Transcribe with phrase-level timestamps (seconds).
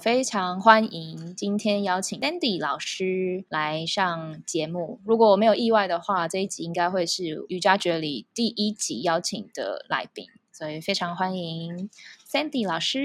[0.00, 4.98] 非常欢迎今天邀请 Dandy 老师来上节目。
[5.04, 11.90] 如果我没有意外的话，这一集应该会是瑜伽觉里第一集邀请的来宾，所以非常欢迎
[12.26, 12.98] Sandy 老师。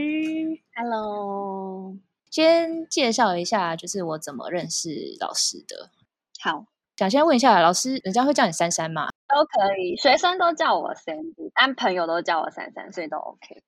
[0.74, 1.98] Hello，
[2.32, 5.90] 先介绍一下，就是我怎么认识老师的。
[6.40, 6.66] 好，
[6.96, 9.10] 想先问一下老师，人家会叫你珊珊吗？
[9.28, 13.62] 都可以，学生都叫我 Sandy，但朋友都叫我珊珊，所以都 OK。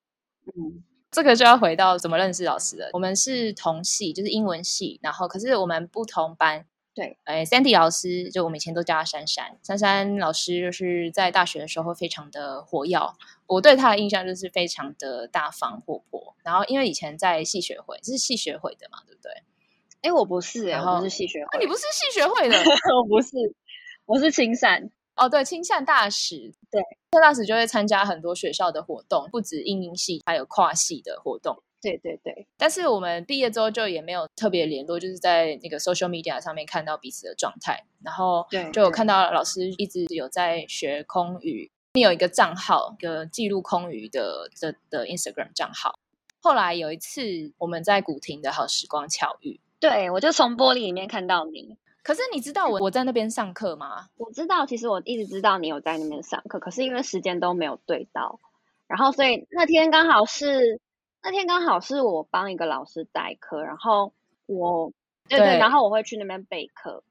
[0.45, 0.81] 嗯，
[1.11, 2.89] 这个就要回到怎么认识老师的。
[2.93, 6.65] 我们是同系，就是英文系，然后可是我们不同班。
[6.93, 9.55] 对，哎，Sandy 老师就我们以前都叫她珊珊。
[9.61, 12.99] 珊珊老师就是在大学的时候非常的活跃，
[13.45, 16.35] 我对她的印象就是非常的大方活泼。
[16.43, 19.31] 然后因为以前在系学会，是系学会的嘛，对不对？
[20.01, 22.57] 哎，我不是哎、我不是系学啊，会，你不是系学会的
[22.97, 23.29] 我不是，
[24.05, 24.89] 我是青善。
[25.17, 25.27] 哦？
[25.27, 26.81] 对，青善大使，对，
[27.11, 31.61] 青善大使就会参加很多学校的活动，不止英英系，还有跨系的活动。
[31.79, 45.99] 对对对，但是我们毕业之后就也没有特别联络，就是在那个 social media 上面看到彼此的状态，然后对就有看到老师一直有在学空语，你有一个账号，一个记录空语的的的 Instagram 账号。
[46.41, 47.21] 后来有一次
[47.59, 51.77] 我们在古亭的好时光巧遇，对我就从玻璃里面看到你。
[52.07, 54.07] 可是你知道我我在那边上课吗？
[54.15, 58.39] 我知道，其实我一直知道你有在那边上课，可是因为时间都没有对到，
[58.87, 60.79] 然后所以那天刚好是
[61.21, 64.13] 那天刚好是我帮一个老师代课，然后
[64.45, 64.93] 我
[65.27, 67.03] 对对，然后我会去那边备课，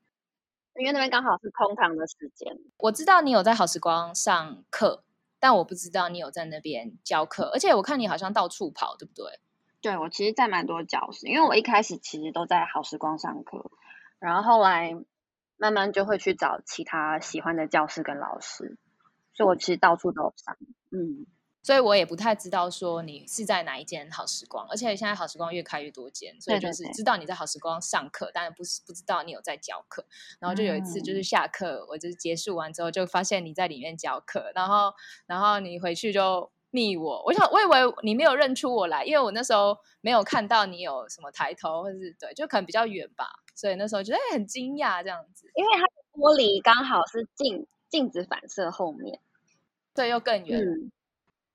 [0.77, 2.58] 因为那边刚好是空堂的时间。
[2.78, 5.03] 我知道你有在好时光上课，
[5.38, 9.27] 但我不知道你有在那边教课，而且我看你好像到处跑，对不对？
[9.83, 13.70] 对我其实，在蛮多教室，因为我一开始其实都在好时光上课，
[14.19, 14.95] 然后后来
[15.56, 18.77] 慢慢就会去找其他喜欢的教室跟老师，
[19.34, 20.56] 所以我其实到处都有上。
[20.91, 21.27] 嗯，
[21.62, 30.06] 所以我也不太知道说你是在哪一间好时光，而且现在好时光越开越多间，所以就是知道你在好时光上课，但不是不知道你有在教课。
[30.39, 34.94] 然后就有一次就是嗯下课，我就是结束完之后就发现你在里面教课，然后
[35.27, 49.19] 然后你回去就密我，我想我以为你没有认出我来，因为我那时候没有看到你有什么抬头，或是对，就可能比较远吧，所以那时候觉得哎很惊讶这样子，因为它的玻璃刚好是镜镜子反射后面，
[49.94, 50.60] 对，又更远。
[50.60, 50.92] 嗯，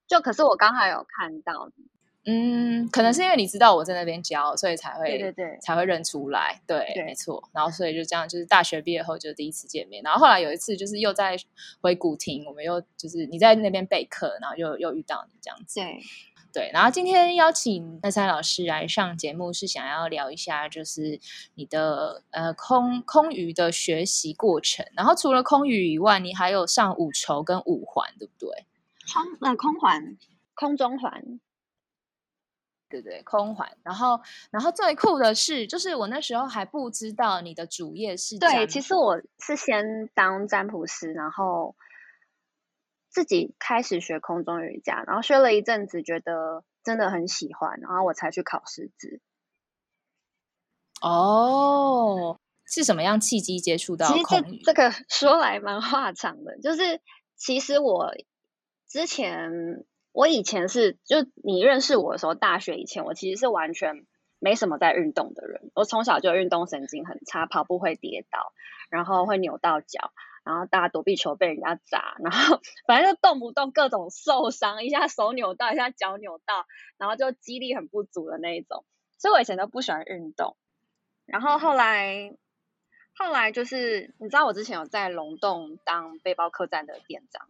[0.08, 1.86] 就可是我刚好有看到你，
[2.24, 6.62] 嗯，可能是因为你知道我在那边教，所以才会对对对才会认出来。
[6.68, 7.44] 对，对没错。
[7.52, 10.04] 然后所以就这样，就是大学毕业后就第一次见面。
[10.04, 11.36] 然后后来有一次就是又在
[11.82, 15.80] 回古亭，我们又就是你在那边备课，然后又又遇到你这样子。
[15.80, 16.00] 对，
[16.54, 21.20] 对，然后今天邀请那三老师来上节目，是想要聊一下就是
[21.56, 24.86] 你的呃空空余的学习过程。
[24.94, 28.66] 然后除了空余以外，你还有上五筹跟五环，对不对？
[29.12, 30.18] 空呃空环，
[30.54, 31.40] 空中环，
[32.92, 33.78] 对对，空环。
[33.84, 34.22] 然后，
[34.52, 41.76] 然后最酷的是，就是我那时候还不知道你的主业是对，占其实我是先当占卜师，然后
[43.10, 49.20] 自己开始学空中瑜伽，然后学了一阵子，觉得真的很喜欢，然后我才去考师资。
[51.02, 54.26] 哦，是什么样契机接触到其实？
[54.30, 57.02] 这这个 说来蛮话长的，就是
[57.36, 58.14] 其实我
[58.88, 59.50] 之前
[60.12, 64.06] 我以前是就你认识我的时候，大学以前我其实是完全
[64.40, 68.54] 没什么在运动的人，我从小就运动神经很差，跑步会跌倒，
[68.90, 70.12] 然后会扭到脚。
[70.44, 76.66] 然后打躲避球被人家砸，然后 反正就动不动各种受伤，一下手扭到，一下脚扭到，
[76.98, 78.84] 然后就肌力很不足的那一种。
[79.20, 80.58] 所以我以前都不喜欢运动。
[81.28, 82.36] 然后后来，
[83.14, 87.48] 后来就是你知道我之前有在龙洞当背包客栈的店长，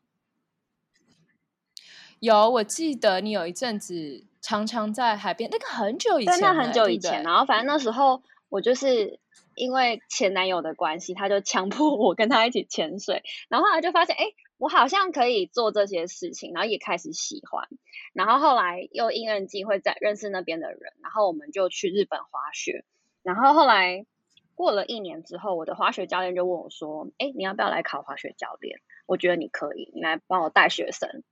[2.21, 7.23] 有，我记得你有一阵子常常在海边，那个很久以前对，了，那很久以前。
[7.23, 9.19] 然后反正那时候我就是
[9.55, 14.25] 因为前男友的关系，他就强迫我跟他一起潜水，然后后来就发现，哎，
[14.59, 17.67] 我好像可以做这些事情，然后也开始喜欢。
[18.13, 22.85] 然后后来又因缘际会在认识那边的人，然后我们就去日本滑雪。
[23.23, 24.05] 然后后来
[24.53, 28.79] 过了一年之后，我的滑雪教练就问我说：“哎，你要不要来考滑雪教练？
[29.07, 31.23] 我觉得你可以，你来帮我带学生。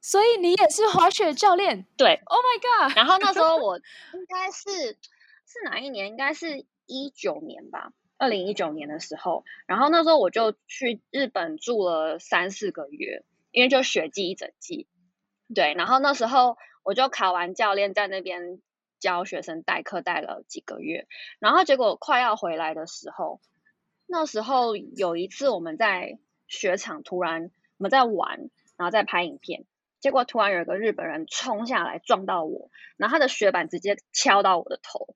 [0.00, 2.96] 所以你也是滑雪教练？”对，，Oh my god！
[2.96, 3.78] 然后那时候我
[4.12, 4.70] 应该是
[5.46, 6.08] 是哪一年？
[6.08, 9.44] 应该是一九年吧，二零一九年的时候。
[9.66, 14.88] 然后那时候我就去日本住了三四个月，因为就雪季一整季。
[15.54, 18.60] 对，然后那时候我就考完教练，在那边
[18.98, 21.06] 教学生代课带了几个月。
[21.38, 23.40] 然后结果快要回来的时候，
[24.06, 29.64] 那时候有一次我们在雪场突然我们在玩，然后在拍影片。
[30.00, 35.14] 结果突然有一个日本人冲下来撞到我，然后他的雪板直接敲到我的头，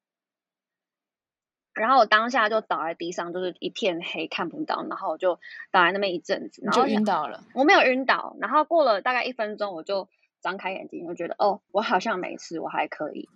[1.75, 5.38] 然后我当下就倒在地上，就是一片黑看不到，然后我就
[5.70, 7.44] 倒在那边一阵子，然后就晕倒了。
[7.55, 10.08] 我没有晕倒，然后过了大概一分钟，我就
[10.40, 13.28] 张开眼睛，就觉得哦，我好像没事，我还可以。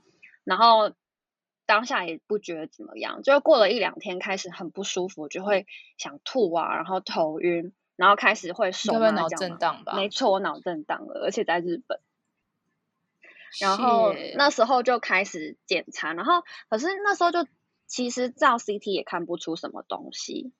[0.45, 0.93] 然后
[1.67, 5.67] 当下也不觉得怎么样，就过了一两天，开始很不舒服，就会
[5.99, 9.95] 想吐啊，然后头晕，然后开始会手脑震荡吧？
[9.95, 12.01] 没错，我脑震荡了，而且在日本。
[13.61, 17.47] 然后那时候就开始检查，然后可是那时候就
[17.87, 20.51] 其实照 CT 也看不出什么东西，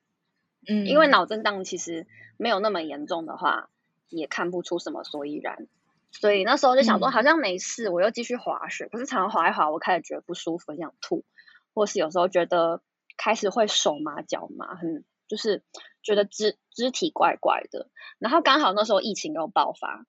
[0.69, 2.07] 嗯，因为脑震荡其实
[2.37, 3.71] 没有那么严重的话，
[4.09, 5.67] 也看不出什么所以然。
[6.13, 8.87] 所以那时候就想说，好像没事，我又继续滑雪。
[8.87, 11.25] 可是常常滑一滑，我开始觉得不舒服，很想吐，
[11.75, 12.83] 或是有时候觉得
[13.17, 15.63] 开始会手麻脚麻，很就是
[16.03, 17.89] 觉得肢肢体怪怪的。
[18.19, 20.05] 然后刚好那时候疫情又爆发，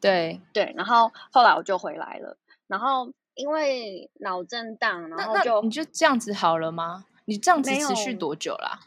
[0.00, 0.74] 对对。
[0.76, 2.36] 然后后来我就回来了。
[2.66, 7.04] 然后因为脑震荡，然后就你就这样子好了吗？
[7.26, 8.80] 你这样子持续多久啦？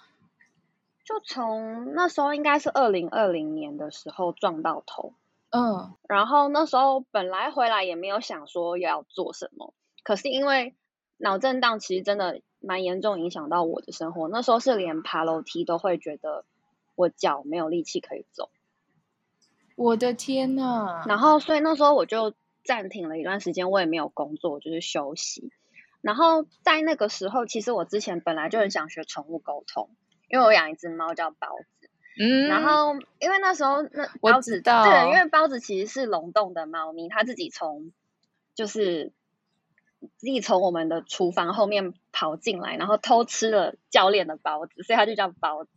[1.05, 5.13] 就从那时候应该是二零二零年的时候撞到头。
[5.51, 9.73] 嗯，然后那时候本来回来也没有想说要做什么，
[10.03, 10.75] 可是因为
[11.21, 14.27] 脑震荡，其实真的蛮严重影响到我的生活。
[14.27, 16.45] 那时候是连爬楼梯都会觉得
[16.95, 18.49] 我脚没有力气可以走。
[19.75, 21.03] 我的天呐！
[21.07, 22.33] 然后所以那时候我就
[22.63, 25.51] 暂停了一段时间，我也没有工作，就是休息。
[26.01, 29.89] 然后在那个时候，其实我之前本来就很想学宠物沟通，
[30.27, 31.47] 因为我养一只猫叫包
[31.79, 31.89] 子。
[32.19, 34.73] 嗯，然后因为那时候那包子对，
[35.09, 37.91] 因为包子其实是龙洞的猫咪，它自己从
[38.53, 39.13] 就是
[40.17, 45.71] 自己从我们的厨房后面跑进来，然后偷吃了教练的包子，所以他就叫包子。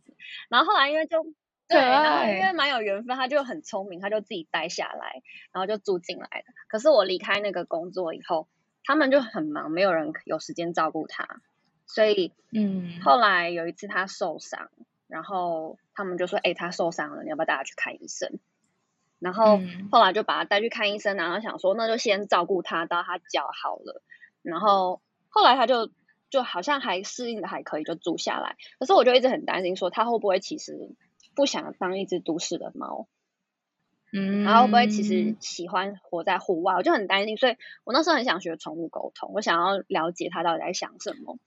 [0.49, 1.23] 然后后来因为就
[1.67, 6.53] 对，然后因为蛮有缘分，他就很聪明，他就自己待下来，然后就住进来的。
[6.67, 8.47] 可是我离开那个工作以后，
[8.83, 11.41] 他们就很忙，没有人有时间照顾他，
[11.85, 14.69] 所以嗯，后来有一次他受伤。
[15.07, 18.39] 然后他们就说：“哎，他受伤了，你要不要带他去看医生？”
[19.19, 19.59] 然后
[19.91, 24.01] 后来就把他带去看医生，然后想说那就先照顾他到他脚好了。
[24.41, 25.89] 然后后来他就
[26.29, 28.57] 就好像还适应的还可以，就住下来。
[28.79, 30.95] 可是我就一直很担心，说他会不会其实
[31.35, 33.07] 不想当一只都市的猫？
[34.13, 36.75] 嗯，然后会不会其实喜欢活在户外？
[36.75, 41.37] 我就很担心，所以我那时候很想学宠物沟通，我想要了解他到底在想什么。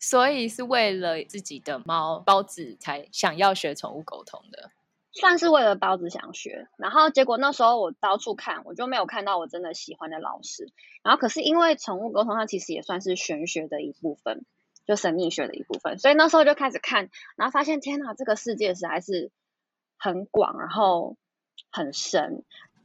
[0.00, 4.70] 所以是为了自己的猫包子才想要学宠物沟通的，
[5.14, 6.68] 算是为了包子想学。
[6.76, 10.72] 然后结果那时候我到处看，我就没有看到我真的喜欢的老师。
[11.02, 14.44] 然后可是因为宠物沟通它其实也算是玄学的一部分，
[14.86, 19.30] 就神秘学的一部分，所以那时候就开始看，然后发现天哪，这个世界实在是
[19.98, 21.16] 很广，然后
[21.70, 22.42] 很深。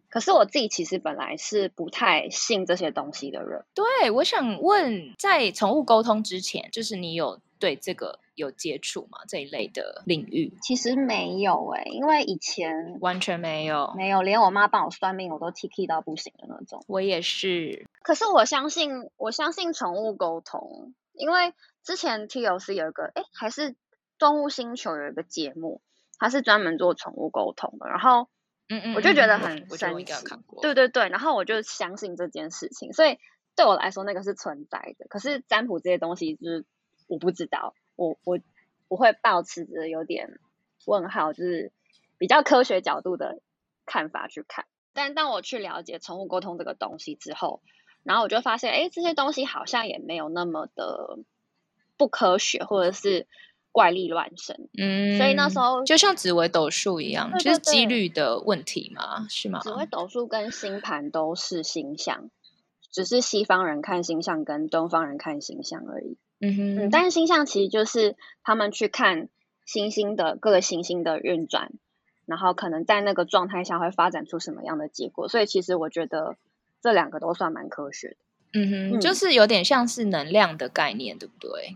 [0.09, 3.63] 可是我自己其实本来是不太信这些东西的人。
[3.75, 9.19] 对，我想问，在宠物沟通之前，就是你有对这个有接触吗？
[9.27, 10.57] 这一类的领域？
[10.61, 16.83] 其实没有哎，因为以前完全没有，没有，连我妈帮我算命，我都 T K 到不行的那种。
[16.87, 17.85] 我也是。
[18.01, 21.53] 可是我相信，我相信宠物沟通，因为
[21.83, 23.75] 之前 TOC 有一个，哎，还是
[24.17, 25.81] 动物星球有一个节目，
[26.17, 28.29] 它是专门做宠物沟通的，然后。
[28.71, 30.13] 嗯嗯，我就觉得很神奇，
[30.61, 33.17] 对对对，然后我就相信这件事情，所以
[33.55, 35.07] 对我来说那个是存在的。
[35.09, 36.65] 可是占卜这些东西就是
[37.09, 38.39] 我不知道，我我
[38.87, 40.39] 我会保持着有点
[40.85, 41.73] 问号，就是
[42.17, 43.41] 比较科学角度的
[43.85, 44.65] 看法去看。
[44.93, 47.61] 但当我去了解宠物沟通这个东西之后，
[48.03, 51.19] 然后我就发现，哎，这些东西好像也没有那么的
[51.97, 53.27] 不科学，或者是。
[53.71, 59.59] 怪力乱神，嗯，所以那时候就像紫微斗数一样，就是几率的问题嘛，是吗？
[59.59, 62.31] 紫微斗数跟星盘都是星象，
[62.91, 66.17] 只是西方人看星象跟东方人看星象而已。
[66.41, 69.29] 嗯哼，但是星象其实就是他们去看
[69.65, 71.71] 星星的各个行星的运转，
[72.25, 75.27] 然后可能在那个状态下会发展出什么样的结果。
[75.27, 76.37] 所以其实我觉得
[76.81, 78.15] 这两个都算蛮科学的。
[78.53, 81.75] 嗯哼，就是有点像是能量的概念，对不对？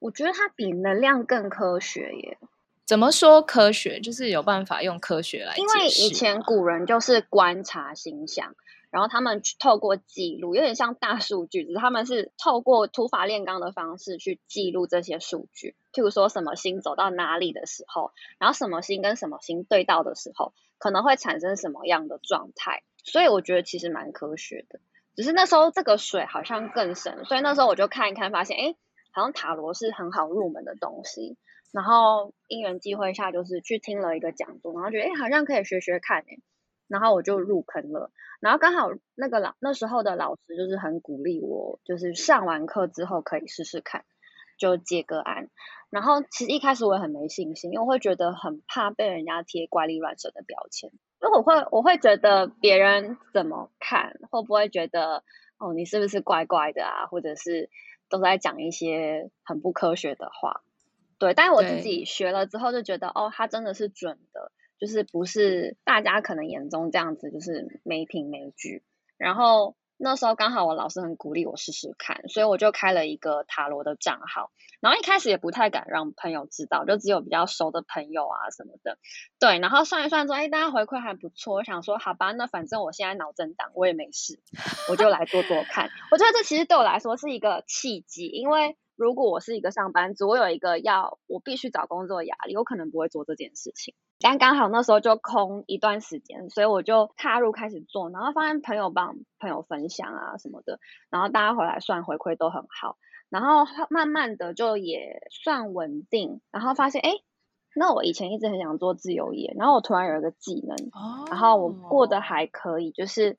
[0.00, 2.38] 我觉得它比能量更科学耶。
[2.84, 4.00] 怎么说科学？
[4.00, 5.54] 就是有办法用科学来。
[5.54, 8.56] 因为以前古人就是观察星象，
[8.92, 15.74] 然后他们去透过记录，有点像大数据，只是他们是透过土法炼钢的方式去记录这些数据。
[15.92, 22.82] 譬如说什么星走到哪里的时候，然后什么星跟什么星对到的时候，可能会产生什么样的状态。
[23.02, 24.78] 所以我觉得其实蛮科学的。
[25.16, 28.76] 只是那时候这个水好像更深，所以那时候我就看一看，发现哎。
[29.14, 31.36] 好像塔罗是很好入门的东西，
[31.70, 36.38] 然后因缘际会下就是去听了一个讲座，然后觉得哎好像可以学学看哎，
[36.92, 38.10] 然后我就入坑了。
[38.38, 44.04] 然后刚好那个老那时候的老师就是很鼓励我，就是上完课之后可以试试看，
[44.58, 45.48] 就接个案。
[45.88, 50.90] 然后其实一开始我也很没信心，因为我会觉得很怕被人家贴怪力乱神的标签，
[51.22, 55.22] 因为我会我会觉得别人怎么看，会不会觉得
[55.58, 57.70] 哦你是不是怪怪的啊，或者是
[58.08, 60.62] 都在讲一些很不科学的话。
[61.18, 64.50] 对，但是我自己学了之后就觉得哦，它真的是准的。
[64.82, 68.82] 就是不是大家可能眼中这样子，就是没凭没据。
[69.16, 74.50] 然后那时候刚好我老师很鼓励我试试看，所以我就开了一个塔罗的账号。
[74.82, 78.98] 然后一开始也不太敢让朋友知道，就只有比较熟的朋友啊什么的。
[79.38, 81.54] 对，然后算一算说，哎，大家回馈还不错。
[81.54, 84.40] 我想说，好吧，那反正我现在脑震荡，我也没事，
[84.90, 85.88] 我就来做做看。
[86.10, 93.94] 我觉得这其实对我来说是一个契机，因为如果我是一个上班族，我有一个要我必须找工作的压力，我可能不会做这件事情。
[94.18, 102.96] 但刚好那时候就空一段时间，所以我就踏入开始做，然后发现朋友帮朋友分享啊什么的，然后大家回来算回馈都很好，
[103.32, 107.12] 然后慢慢的就也算稳定，然后发现哎，
[107.74, 110.76] 那我以前一直很想做自由业，然后我突然有一个技能，
[111.30, 113.38] 然后我过得还可以，就是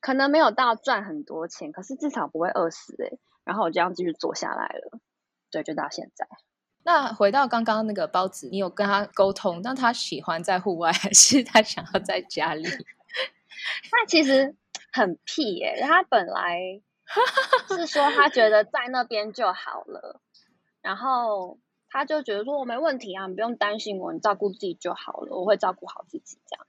[0.00, 4.98] 可能没有到赚很多钱，可是至少不会饿死哎，然后我这样继续做下来了，
[5.50, 6.26] 对，就到现在。
[6.82, 12.64] 那回到刚刚那个包子，你有跟他沟通，那他喜欢在户外，还是他想要在家里？
[13.90, 14.54] 他其实
[14.92, 16.80] 很屁耶，他本来
[17.76, 20.20] 是说他觉得在那边就好了，
[20.82, 21.58] 然后
[21.88, 26.66] 他就觉得说我没问题啊，你不用担心我，你照顾自己就好了，我会照顾好自己这样。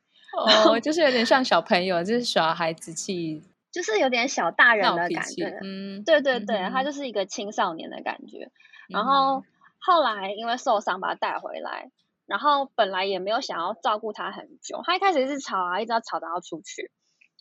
[0.73, 5.59] 哦，就是有点像小朋友，就是小孩子气， 就是有点小大人的感觉。
[5.63, 8.51] 嗯，对对对，他就是一个青少年的感觉，
[8.89, 9.43] 然后。
[9.79, 11.91] 后来因为受伤把他带回来，
[12.25, 14.81] 然后本来也没有想要照顾他很久。
[14.83, 16.91] 他一开始一直吵啊，一直要吵到要出去，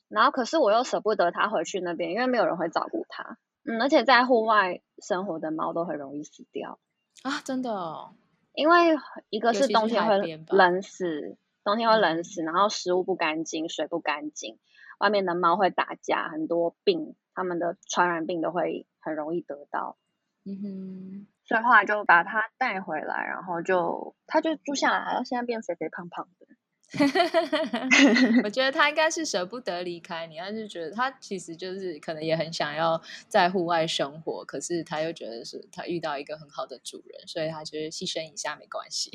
[0.08, 3.38] 然后可是我又舍不得它回去那边，因为没有人会照顾它。
[3.64, 6.78] 嗯，而且在户外生活的猫都很容易死掉
[7.22, 8.10] 啊，真的。
[8.52, 8.96] 因为
[9.28, 10.16] 一个是冬天会
[10.48, 14.58] 冷死，冬天会冷死，然后食物不干净，水不干净，
[14.98, 19.96] 外面的猫会打架，很多病，它们的传染病都会很容易得到。
[20.44, 21.26] 嗯哼。
[21.44, 26.45] 所以后来就把它带回来，然后就它就住下来，现在变肥肥胖胖的。
[28.44, 39.10] 我觉得他应该是舍不得离开你，他是觉得他其实就是可能也很想要在户外生活，可是他又觉得是他遇到一个很好的主人，所以他觉得牺牲一下没关系。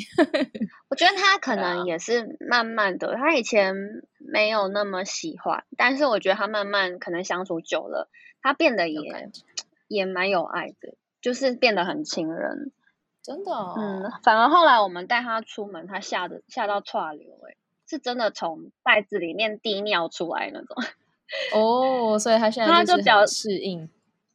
[0.89, 3.73] 我觉得他 可能也是慢慢的，他以前
[4.19, 8.09] 没有那么喜欢，但是我觉得他慢慢可能相处久了，
[8.41, 9.29] 他变得也
[9.87, 10.95] 也蛮有爱的。
[11.21, 12.71] 就是变得很亲人，
[13.21, 13.51] 真的。
[13.77, 17.55] 嗯，反而后来我们带他出门，他吓得吓到岔流，哎，
[17.91, 20.77] 是真的从袋子里面滴尿出来那种。
[21.53, 23.89] 哦，所以他现在他就表适应，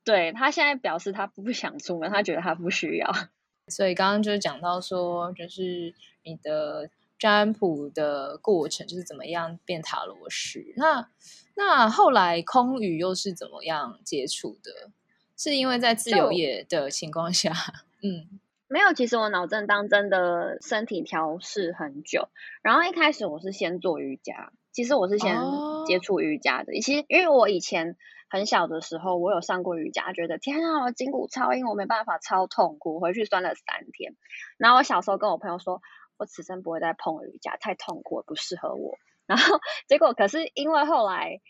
[0.05, 3.11] 对他现在表示他不想出门，他觉得他不需要。
[3.69, 10.75] 所以刚刚就是讲到说，就是你的占卜的过程，就是怎么样变塔罗师。
[10.77, 11.09] 那
[11.55, 14.91] 那后来空语又是怎么样接触的？
[15.39, 17.53] 是因为在自由业的情况下，
[18.03, 18.93] 嗯，没有。
[18.93, 22.29] 其实我脑震荡真的身体调试很久，
[22.63, 24.53] 然后一开始我是先做瑜伽。
[24.73, 25.39] 其实我是先
[25.87, 26.73] 接触瑜伽的。
[26.81, 27.97] 其实因为我以前
[28.29, 34.15] 很小的时候，我有上过瑜伽，觉得天啊，我筋骨超硬，我没办法，超痛苦，回去酸了三天。
[34.59, 35.81] 然后我小时候跟我朋友说，
[36.19, 38.99] 我此生不会再碰瑜伽，太痛苦，不适合我。
[39.27, 39.59] 然后
[39.89, 41.41] 结果可是因为后来。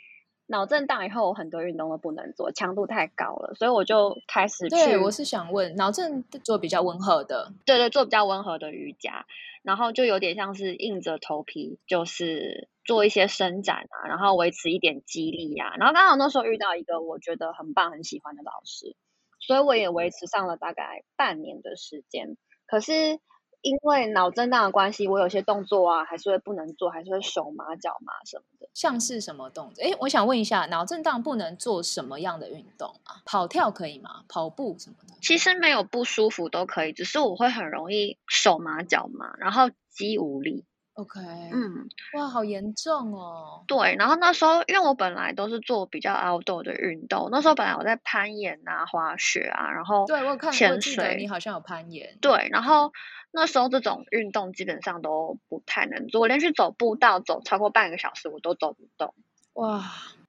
[0.48, 4.70] 脑震荡以后，我很多运动都不能做，强度太高了，所以我就开始去。
[4.70, 9.26] 对，我是想问，脑震做比较温和的，对对，做比较温和的瑜伽，
[9.62, 15.74] 然后就有点像是硬着头皮，就是做一些伸展啊，然后维持一点肌力呀。
[15.78, 18.94] 然后刚好那时候遇到一个我觉得很棒、很喜欢的老师，
[19.40, 22.36] 所以我也维持上了大概半年的时间。
[22.66, 23.18] 可是。
[23.66, 28.68] 因为脑震荡的关系，我有些动作啊，还是会不能做，还是会手麻脚麻什么的。
[28.72, 29.84] 像是什么动作？
[29.84, 33.18] 哎，我想问一下，脑震荡不能做什么样的运动啊？
[33.24, 34.22] 跑跳可以吗？
[34.28, 35.14] 跑步什么的？
[35.20, 40.64] 其实没有不舒服都可以，只是我会很容易手麻脚麻，然后肌无力。
[40.94, 41.20] OK，
[41.52, 43.64] 嗯，哇，好严重哦。
[43.66, 52.16] 对，然后那时候因为我本来都是做比较 outdoor 的运动，那时候本来我在攀岩啊、滑雪啊，然后对我有看潜水，你好像有攀岩。
[52.20, 52.92] 对，然后。
[53.36, 59.12] 那时候这种运动基本上都不太能做，连续走步道走超过半个小时我都走不动。
[59.52, 59.84] 哇，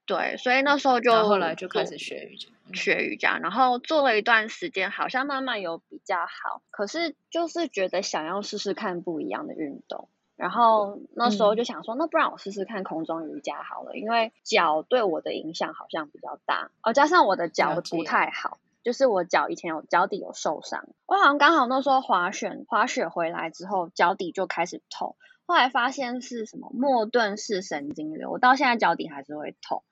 [0.06, 10.10] 对，所以那时候就后来就开始学瑜伽，学瑜伽，然后做了一段时间，好像慢慢有比较好，可是就是觉得想要试试看不一样的运动。
[10.36, 29.84] 然后那时候就想说，那不然我试试看空中瑜伽好了，因为脚对我的影响好像比较大，哦，加上我的脚不太好，就是我脚以前有脚底有受伤，我好像刚好那时候滑雪滑雪回来之后，脚底就开始痛，后来发现是什么莫顿式神经瘤，我到现在脚底还是会痛。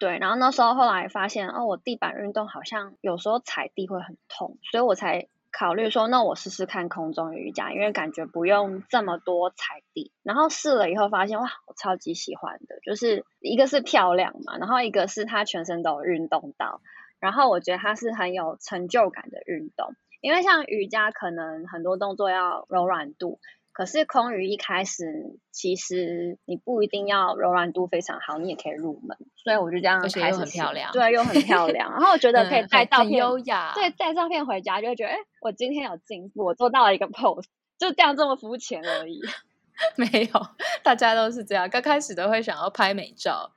[0.00, 5.28] 对，然后那时候后来发现，哦，我地板运动好像有时候踩地会很痛，所以我才。
[5.50, 10.12] 考虑说，那我试试看空中瑜伽，因为感觉不用这么多踩地。
[10.22, 16.82] 然后试了以后发现，哇，我超级喜欢的，就是一个是漂亮嘛，然后一个是它全身都有运动到，
[17.20, 19.94] 然后我觉得它是很有成就感的运动。
[20.20, 23.38] 因为像瑜伽可能很多动作要柔软度。
[23.70, 29.16] 可是空余一开始，其实你不一定要柔软度非常好，你也可以入门。
[29.36, 31.92] 所以我就这样开始，很漂亮，对，又很漂 亮。
[31.92, 33.70] 然后我觉得可以带照片，优雅。
[33.76, 37.44] 对，带照片回家就会觉得，哎，我今天有进步，我做到了一个 pose，
[37.78, 39.20] 就这样这么肤浅而已。
[39.94, 40.40] 没有，
[40.82, 43.52] 大家都是这样，刚开始都会想要拍美照。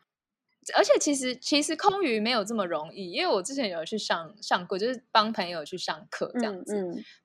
[0.75, 6.75] 而且其实其实空余没有这么容易，因为我之前有去上上过，就是帮朋友去上课这样子。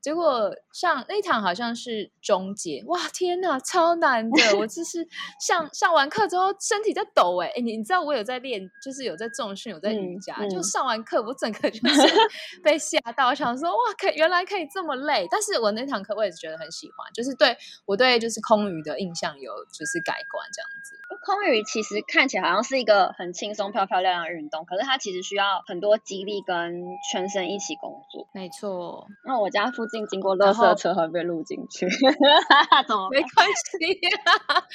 [0.00, 4.56] 结果上那堂好像是中结，哇天哪，超难的！
[4.56, 5.06] 我就是
[5.40, 12.02] 上上完课之后身体在抖哎哎，你你知道我有在练，就是有在重训，有在瑜伽，就上完课我整个就是
[12.64, 15.26] 被吓到，想说哇，可原来可以这么累。
[15.30, 20.96] 但是我那堂课我也是觉得很喜欢，就是对我对就是空余的印象有就是改观这样子。
[21.24, 28.26] 空余其实看起来好像是一个很轻松、漂漂亮亮的运动，可是它其实需要很多肌力跟全身一起工作。
[28.32, 29.06] 没错。
[29.24, 31.88] 那我家附近经过垃圾车会被录进去，
[32.86, 33.08] 怎么？
[33.12, 34.00] 没关系，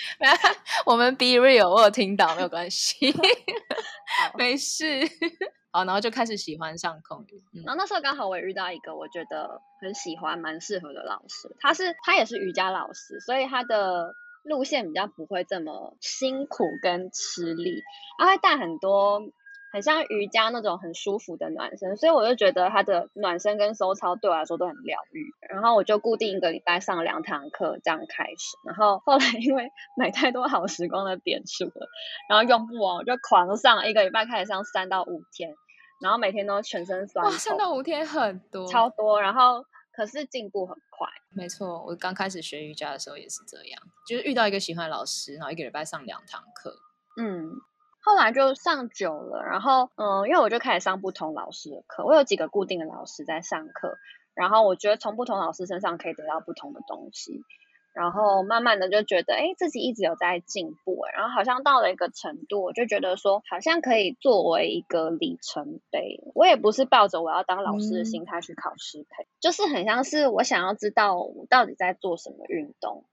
[0.85, 3.13] 我们 be real，我有听到，没有关系，
[4.37, 4.85] 没事。
[5.71, 7.61] 好，然后就开始喜欢上空余。
[7.65, 14.13] 然后那时候刚好我也遇到一个我觉得很喜欢、蛮适合的老师，他是他也是瑜伽老师，所以他的。
[14.43, 17.81] 路线比较不会这么辛苦跟吃力，
[18.17, 19.21] 然后会带很多
[19.71, 25.25] 很像瑜伽那种很舒服的暖身，所以我就觉得它的暖身跟收操对我来说都很疗愈。
[25.49, 31.87] 然后我就固定一个礼拜上两堂课这样开始，然后后来因为 买太多好时光的点数了，
[32.27, 35.55] 然后用不完我就狂上，一个礼拜开始上三到五天，
[36.01, 37.25] 然后每天都全身酸。
[37.25, 39.65] 哇，三到五天很多，超多，然后。
[39.91, 41.83] 可是进步很快，没错。
[41.85, 46.77] 我刚开始学瑜伽的时候也是这样，就是遇到一个喜欢的老师，然后一个礼拜上两堂课。
[47.17, 47.51] 嗯，
[48.01, 53.97] 后来就上久了，然后嗯，因为我就开始上不同老师的课，我有几个固定的老师在上课，
[54.33, 57.43] 然后我觉得从不同老师身上可以得到不同的东西。
[57.93, 66.21] 然后慢慢的就觉得，哎，自己一直有在进步，然后好像到了一个程度，我就觉得说，好像可以作为一个里程碑。
[66.33, 73.03] 我也不是抱着我要当老师的心态去考师培，就是很像是我想要知道我到底在做什么运动，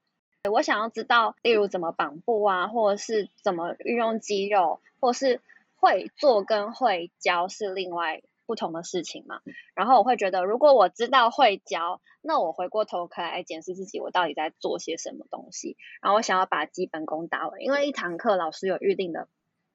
[0.51, 5.41] 我想要知道，例如怎么绑步啊，或者是怎么运用肌肉，或是
[5.75, 8.23] 会做跟会教是另外。
[8.49, 9.43] 不同的事情嘛，
[9.75, 15.77] 然后我会觉得，如果我知道会教，那我回过头可以来检视自己，我到底在做些什么东西。
[16.01, 19.29] 然后我想要把基本功打稳，因为一堂课老师有预定的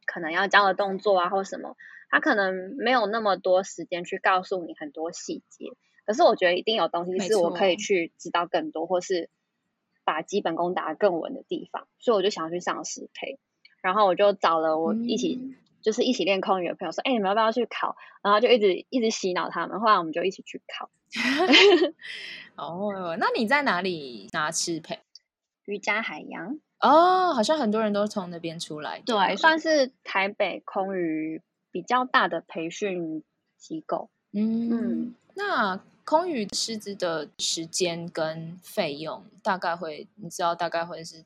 [0.08, 1.78] 可能要教的动作啊，或什么，
[2.10, 5.68] 他可能没有那么多时间去告诉你很多细节。
[6.08, 9.30] 可是我觉得一定有东西是我可以去知道更多，或是
[10.04, 11.88] 把基本功打得更稳的地方。
[12.00, 13.38] 所以我就想要去上师培，
[13.84, 15.56] 然后我就找了我一起。
[15.84, 19.80] 就是一起练空余的朋友说：“哎，你们要不要去考？”然后就一直一直洗脑他们。
[19.80, 20.90] 后来我们就一起去考。
[22.56, 25.00] 哦，那你在哪里拿师培？
[25.66, 29.00] 瑜伽海洋哦，好像很多人都从那边出来。
[29.06, 31.42] 对，算是台北空余
[31.72, 33.24] 比较大的培训
[33.58, 34.10] 机构。
[34.32, 41.24] 嗯，那空余师资的时间跟费用大概会，你知道大概会是？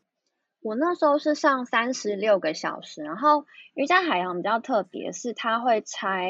[0.67, 6.30] 我那时候是上三十六个小时，然后瑜伽海洋比较特别，是它会拆。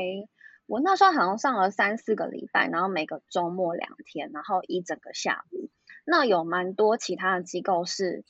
[0.67, 5.71] 我那时候好像上了三四个礼拜，然后每个周末两天，然后一整个下午。
[6.05, 8.25] 那有蛮多其他的机构是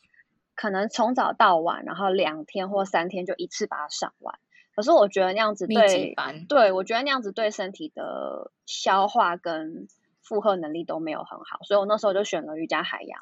[0.55, 4.39] 可能从早到晚，然后两天或三天就一次把它上完。
[4.73, 6.13] 可是我觉得那样子对，
[6.45, 9.89] 对我觉得那样子对身体的消化跟
[10.21, 13.21] 负荷能力都没有很好，所以我那时候就选了瑜伽海洋。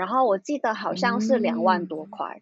[0.00, 2.40] 然后我记得好像是两万多块，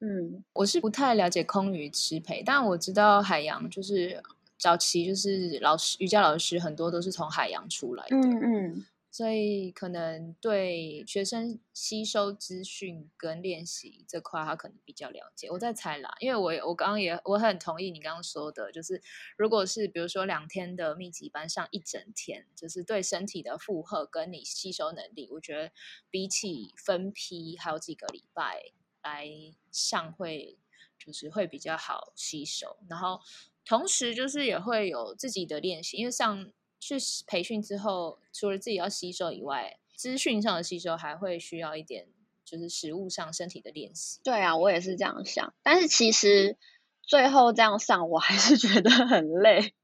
[0.00, 4.20] 嗯，我是不太了解空余吃培，但我知道海洋就是
[4.58, 8.84] 早期就是老师瑜伽老师很多都是从海洋出来的，嗯嗯，
[9.18, 15.50] 所以可能对学生吸收资讯跟练习这块，他可能比较了解。
[15.50, 19.02] 我在猜啦，因为我我刚刚也我很同意你刚刚说的，就是
[19.36, 25.72] 如果是比如说两天的密集班上一整天，就是对身体的负荷跟你吸收能力，我觉得
[26.10, 28.66] 比起分批还有几个礼拜
[29.02, 29.26] 来
[29.72, 30.60] 上会，
[30.96, 32.76] 就是会比较好吸收。
[32.88, 33.18] 然后
[33.64, 36.52] 同时就是也会有自己的练习，因为上。
[36.80, 42.06] 去培训之后，除了自己要吸收以外，资讯上的吸收还会需要一点，
[42.44, 44.20] 就是实物上身体的练习。
[44.22, 45.52] 对啊，我也是这样想。
[45.62, 46.56] 但是其实
[47.02, 49.74] 最后这样上，我还是觉得很累。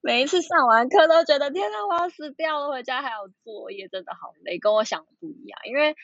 [0.00, 2.70] 每一次上完课都觉得天呐，我要死掉了！
[2.70, 5.58] 回家还有作业，真的好累，跟我想的不一样。
[5.64, 5.96] 因为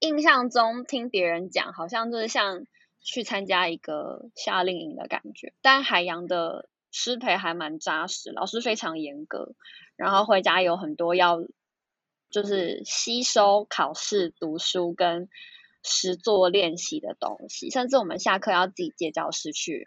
[0.00, 2.66] 印象中听别人讲，好像就是像
[3.00, 6.68] 去参加一个夏令营的感觉，但海洋的。
[6.98, 9.54] 师培还蛮扎实，老师非常严格，
[9.96, 11.42] 然后回家有很多要
[12.30, 15.28] 就是吸收、考试、读书跟
[15.82, 19.86] 实作练习的东西，甚至我们下课要自己借教室去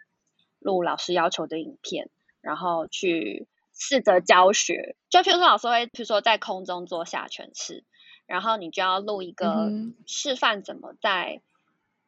[0.60, 4.94] 录老师要求的影片，然后去试着教学。
[5.08, 7.82] 就譬如说，老师会譬如说在空中做下犬式，
[8.26, 9.72] 然后你就要录一个
[10.06, 11.42] 示范怎么在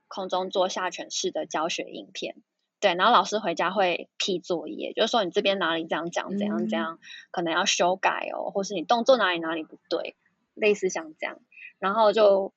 [0.06, 2.36] 空中做下犬式的教学影片。
[2.82, 6.98] 对，然后老师回家会批作业，就是说你这边哪里这样讲，怎样怎样，
[7.30, 10.16] 可能要修改哦，或是你动作哪里哪里不对，
[10.54, 11.38] 类似像这样，
[11.78, 12.52] 然后就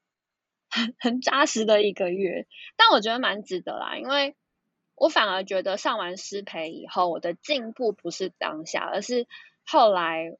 [0.67, 4.35] 很很扎实的一个月，但我觉得蛮值得啦，因为
[4.95, 9.27] 我反而觉得上完师培以后，我的进步不是当下，而是
[9.63, 10.35] 后来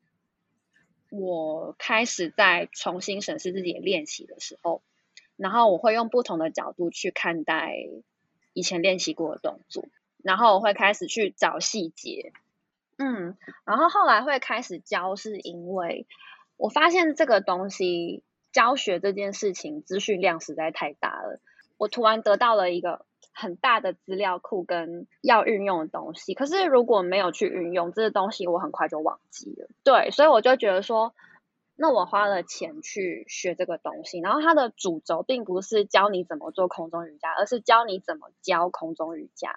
[1.12, 4.82] 我开始在重新审视自己的练习的时候，
[5.36, 7.76] 然后我会用不同的角度去看待。
[8.56, 9.84] 以前练习过的动作，
[10.24, 12.32] 然后我会开始去找细节，
[12.98, 16.08] 嗯，然后后来会开始教，是因为
[16.56, 21.42] 我发现这个东西教学这件事情资讯量实在太大了，
[21.78, 31.14] 我突然得到了一个很大的资料库跟要运用的东西，可是如果没有去运用这些东西，我很快就忘记了，对，所以我就觉得说。
[31.78, 39.54] 那我花了钱去学这个东西，然后它的主轴并不是教你怎么做空中瑜伽，而是教你怎么教空中瑜伽。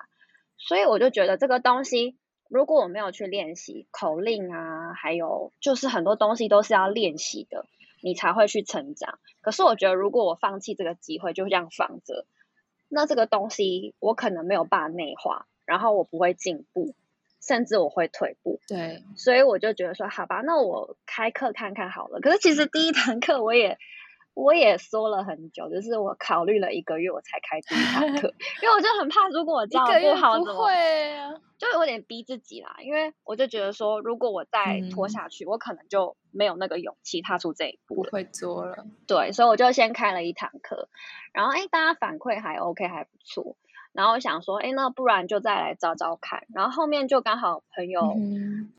[0.57, 2.17] 所以我就觉得这个东西，
[2.49, 7.67] 如果我没有去练习口令啊，还有就是很多东西都是要练习的，
[8.03, 9.21] 你才会去成长。
[9.41, 12.27] 可是我觉得，如果我放弃这个机会，就这样放着，
[12.89, 16.97] 那这个东西我可能没有办法内化，然后我不会进步。
[17.41, 22.21] 甚至我会退步，对，所以我就觉得说，好吧，那我开课看看好了。
[22.21, 23.79] 可是其实第一堂课我也
[24.35, 30.73] 我也说了很久，就是我考虑了一个月我才开第一堂课， 因为我就很怕，如果我教不好，怎么会
[31.17, 31.35] 啊？
[31.59, 32.77] 就有点逼自己啦。
[32.81, 38.87] 因为我就觉得说，如果我再拖下去，我可能就没有那个勇气踏出这一步，不会做了。
[39.09, 40.89] 对，所以我就先开了一堂课，
[41.33, 43.57] 然后哎，大家反馈还 OK，还不错。
[43.99, 46.47] 然后想说，哎，那不然就再来找找看。
[46.55, 48.15] 然后后面就刚好朋友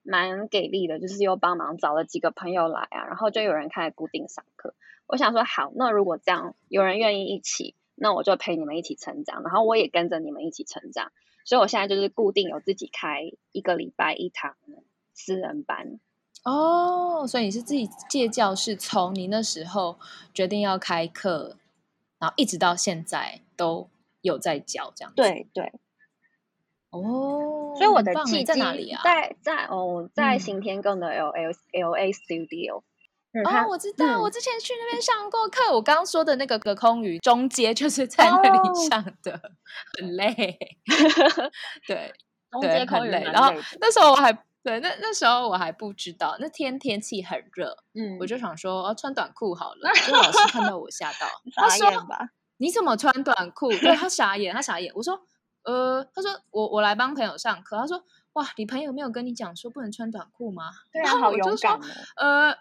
[0.01, 4.73] 蛮给力的，就是又帮忙找了几个朋友来啊，然后就有人开始固定上课。
[5.08, 11.12] 我想说，好，那如果这样有人愿意一起，那我就陪你们一起成长，然后我也跟着你们一起成长。
[11.43, 14.55] 所以我现在就是固定有自己开一个礼拜一堂
[15.13, 15.99] 私人班。
[16.45, 19.99] 哦，所以你是自己借教室，从你那时候
[20.34, 21.58] 决定要开课，
[22.19, 23.89] 然后一直到现在都。
[24.21, 25.71] 有在教这样，对对，
[26.89, 29.01] 哦，所以我的契机在哪里啊？
[29.03, 32.84] 在在哦，在行天宫的 L L L A Studio。
[33.45, 35.71] 哦，我知道，我之前去那边上过课。
[35.71, 39.39] 我刚刚说的那个隔空语中阶就是在那里上的，
[39.99, 40.58] 很累。
[41.86, 42.12] 对，
[42.49, 43.21] 中阶很累。
[43.25, 49.91] 然后那时候我还对，那那时候我还不知道，那天天气很热，嗯，我就想说哦，穿短裤好了。
[50.08, 51.88] 就老师看到我吓到，他说。
[52.60, 53.69] 你怎么穿短裤？
[53.72, 54.91] 对他傻眼，他傻眼。
[54.93, 55.19] 我说，
[55.63, 57.78] 呃，他说我我来帮朋友上课。
[57.78, 60.69] 他说，哇，你朋友没有跟你讲说不能穿短裤吗？
[60.91, 61.80] 对啊，好勇敢。
[62.17, 62.54] 呃，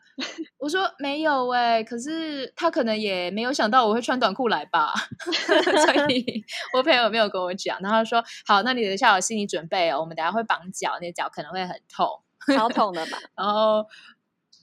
[0.58, 4.94] 我说没有哎，可是他可能也没有想到我会穿短裤来吧。
[5.26, 7.78] 所以我朋友没有跟我讲。
[7.80, 12.22] 然后他说，好，那你等一下有心理准备哦，我们等下会绑脚，你的脚可能会很痛，
[12.56, 13.18] 超痛的吧？
[13.34, 13.84] 然后。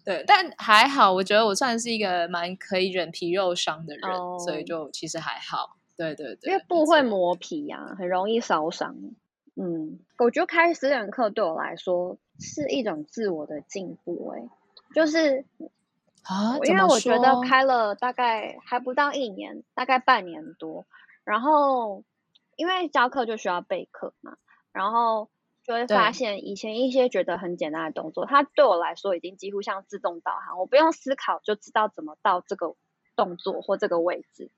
[0.05, 4.03] 对，但还好，我觉得我算是一个蛮可以忍皮肉伤的人，
[4.39, 5.77] 所以就其实还好。
[5.97, 8.95] 对对对，因为布会磨皮呀，很容易烧伤。
[9.55, 14.47] 嗯，我觉得开私人课对我来说是一种自我的进步，哎，
[14.93, 15.43] 就是
[16.21, 20.85] 啊，因为我觉得开了大概还不到一年，大概半年多，
[21.23, 22.03] 然后
[22.57, 24.37] 因为教课就需要备课嘛，
[24.71, 25.29] 然后。
[25.65, 32.75] 就会发现以前一些觉得很简单的动作，它对我来说已经几乎像自动导航，我不用思考就知道怎么到这个
[33.15, 34.51] 动作或这个位置。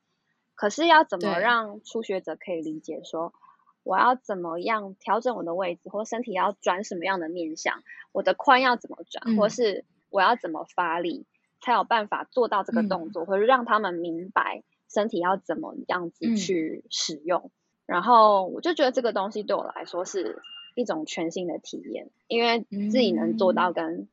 [0.56, 3.32] 可是要怎么让初学者可以理解说，
[3.84, 11.26] 我要怎么样调整我的位置，或身体要转什么样的面向，我的髋要怎么转，或是我要怎么发力，
[11.62, 17.52] 才有办法做到这个动作，或者让他们明白身体要怎么样子去使用。
[17.86, 20.42] 然后我就觉得这个东西对我来说是
[20.78, 24.08] 一种全新的体验，因为自己能做到跟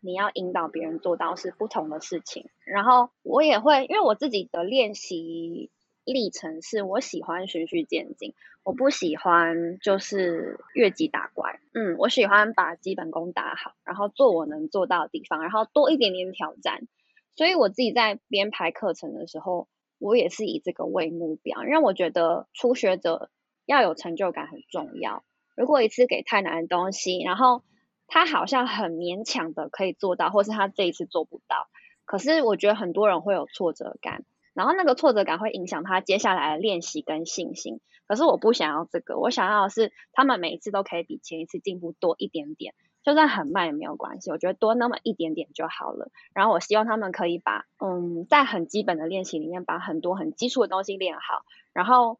[0.00, 2.46] 你要引导别人做到是不同的事情。
[2.64, 5.70] 然后我也会，因为我自己的练习
[6.04, 11.60] 历程是我喜欢循序渐进，我不喜欢就是越级打怪。
[11.72, 16.88] 嗯，我喜欢把基本功打好，然后做我能做到的地方，然后多一点点挑战。
[17.36, 19.68] 所以我自己在编排课程的时候。
[20.00, 23.30] 我也是以这个为目标，因为我觉得初学者
[23.66, 25.24] 要有成就感很重要。
[25.58, 27.62] 如果一次给太难的东西，然后
[28.06, 31.66] 他好像很勉强的可以做到，或是他这一次做不到，
[32.04, 37.80] 可是我觉得很多人会有挫折感，然后那个挫折感会影响他接下来的练习跟信心。
[38.06, 42.74] 可是我不想要这个，我想要的是他们每一次都可以比前一次进步多一点点。
[43.04, 46.10] 就算很慢也没有关系，我觉得多那么一点点就好了。
[46.34, 51.44] 然后我希望他们可以把，嗯，在很基本的练习里面，把很多很基础的东西练好。
[51.72, 52.18] 然后，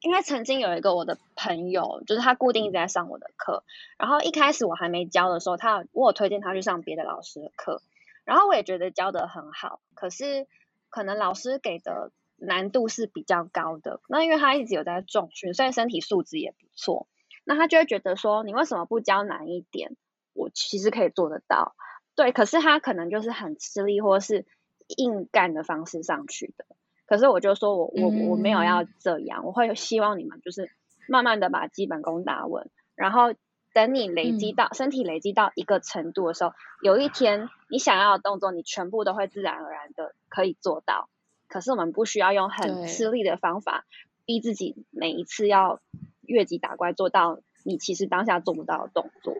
[0.00, 3.64] 因为曾经有一个我的朋友，就是他固定一直在上我的课。
[3.98, 7.82] 然后一开始我还没教的时候，他我有推荐他去上别的老师的课。
[8.24, 10.46] 然后我也觉得教的很好，可是
[10.88, 14.00] 可能老师给的难度是比较高的。
[14.08, 17.06] 那因为他一直有在重训，所以身体素质也不错。
[17.44, 19.96] 那他就会觉得说，你为什么不教难一点？
[20.32, 21.74] 我其实可以做得到，
[22.14, 24.46] 对，可是他可能就是很吃力，或是
[24.86, 26.64] 硬干的方式上去的。
[27.10, 30.70] 可是我就说我我我没有要这样，我会希望你们就是
[31.08, 33.34] 慢慢的把基本功打稳，然后
[33.74, 41.08] 等你累积到身体累积到一个程度的时候，有一天你想要的动作，你全部都会自然而然的可以做到。
[41.48, 43.86] 可是我们不需要用很吃力的方法
[44.24, 45.80] 逼自己每一次要
[46.22, 49.34] 越级打怪做到你其实当下做不到的动作。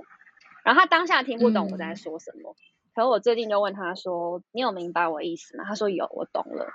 [0.64, 2.56] 然后他当下听不懂我在说什么，
[2.96, 6.66] 可是我最近就问他说：“你有明白我意思吗？”他说：“有，我懂了。”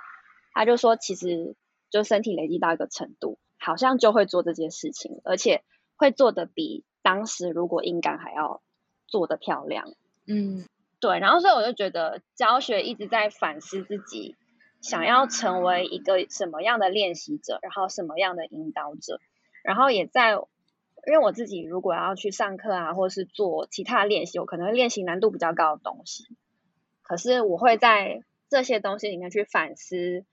[0.56, 1.54] 他就说：“其实
[1.90, 5.62] 就身体累积到一个程度，好像就会做这件事情，而且
[5.96, 8.62] 会做的比当时如果硬干还要
[9.06, 9.92] 做的漂亮。”
[10.26, 10.66] 嗯，
[10.98, 11.18] 对。
[11.20, 14.34] 然后所以我就觉得教学一直在反思自己
[14.80, 19.20] 想要成为一个什么样的练习者，然后什么样的引导者，
[19.62, 20.38] 然后也在。
[21.06, 26.24] 因为我自己如果要去上课啊，或者是做其他练习，我可能练习难度比较高的东西。
[27.02, 30.24] 可是我会在这些东西里面去反思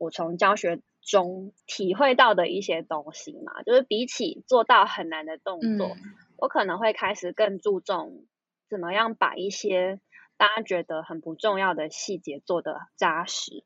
[0.00, 3.62] 我从教学中体会到的一些东西嘛。
[3.62, 5.96] 就是比起做到很难的动作，
[6.38, 8.24] 我可能会开始更注重
[8.68, 10.00] 怎么样把一些
[10.36, 13.62] 大家觉得很不重要的细节做得扎实。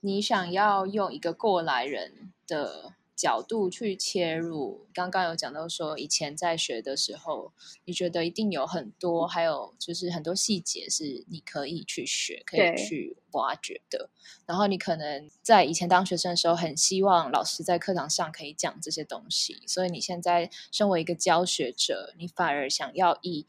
[0.00, 2.92] 你想要用一个过来人的。
[3.18, 7.52] 角度去切入，刚刚有讲到说，以前在学的时候，
[7.84, 14.10] 你觉得一定有很多，还有就是很多细节是你可以去学、可以去挖掘的。
[14.46, 23.44] 然后你可能在以前当学生的时候，很希望老师在课堂上可以讲这些东西，所以你现在身为一个教学者，你反而想要以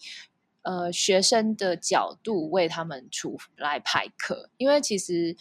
[0.63, 5.37] 呃学生的角度为他们出来排课，因为其实。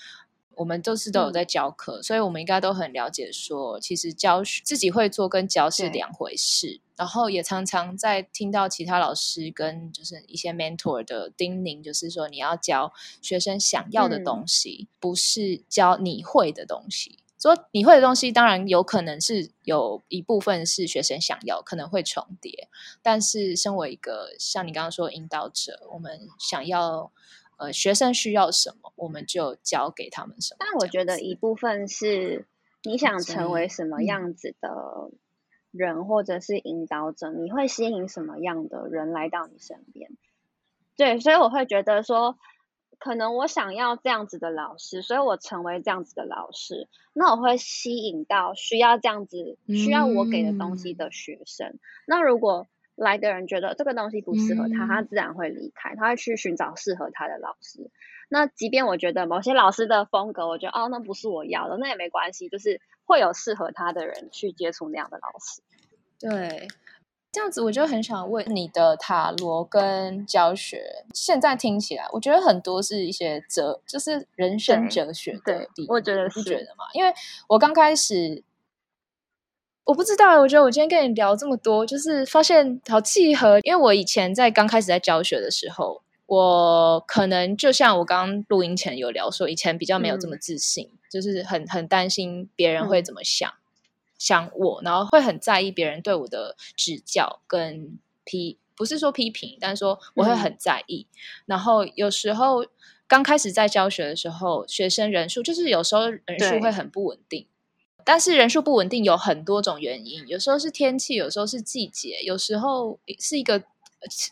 [0.59, 6.81] 我们都是都有在教课，所以我们应该都很了解，说其实教自己会做跟教是两回事。
[6.97, 12.93] 然后也常常在听到其他老师跟就是一些 mentor 的叮咛，就是说你要教
[13.23, 17.21] 学生想要的东西，不是教你会的东西。
[17.41, 22.69] 说你会的东西，当然有可能是有一部分是学生想要，可能会重叠。
[23.01, 27.13] 但是身为一个像你刚刚说引导者，我们想要。
[27.59, 30.57] 呃，学生需要什么，我们就教给他们什么。
[30.61, 32.47] 但我觉得一部分是
[32.85, 35.11] 你想成为什么样子的
[35.73, 40.11] 人，或者是引导者，你会吸引什么样的人来到你身边？
[40.97, 42.39] 对，所以我会觉得说，
[42.99, 51.79] 可能我想要这样子的老师，所以我成为这样子的老师，那我会吸引到需要这样子、需要我给的东西的学生。
[52.07, 57.91] 那如果来的人觉得这个东西不适合他，他自然会离开，他会去寻找适合他的老师。
[58.29, 65.63] 那即便我觉得某些老师的风格，我觉得哦，那不是我要的，那也没关系，就是会有适合他的人去接触那样的老师。
[66.19, 66.67] 对，
[67.31, 75.69] 这样子我就很想问你的塔罗跟教学，现在听起来，我觉得很多是一些哲，就是人生哲学的。
[75.87, 76.85] 我觉得是觉得吗？
[76.95, 77.15] 因为
[77.49, 78.43] 我刚开始。
[79.89, 83.59] 我不知道，我觉得我今天跟你聊这么多，就是发现好契合。
[83.63, 93.51] 因为我以前在刚开始在教学的时候，我可能就像我刚刚录音前有聊说，以前比较没有这么自信，就是很很担心别人会怎么想
[94.19, 101.07] 想我，然后会很在意别人对我的指教跟批，不是说批评，但是说我会很在意。
[101.47, 102.67] 然后有时候
[103.07, 107.47] 刚开始在教学的时候，学生人数就是有时候人数会很不稳定。
[108.09, 113.63] 但是人数不稳定有很多种原因，有时候是天气，有时候是季节，有时候是一个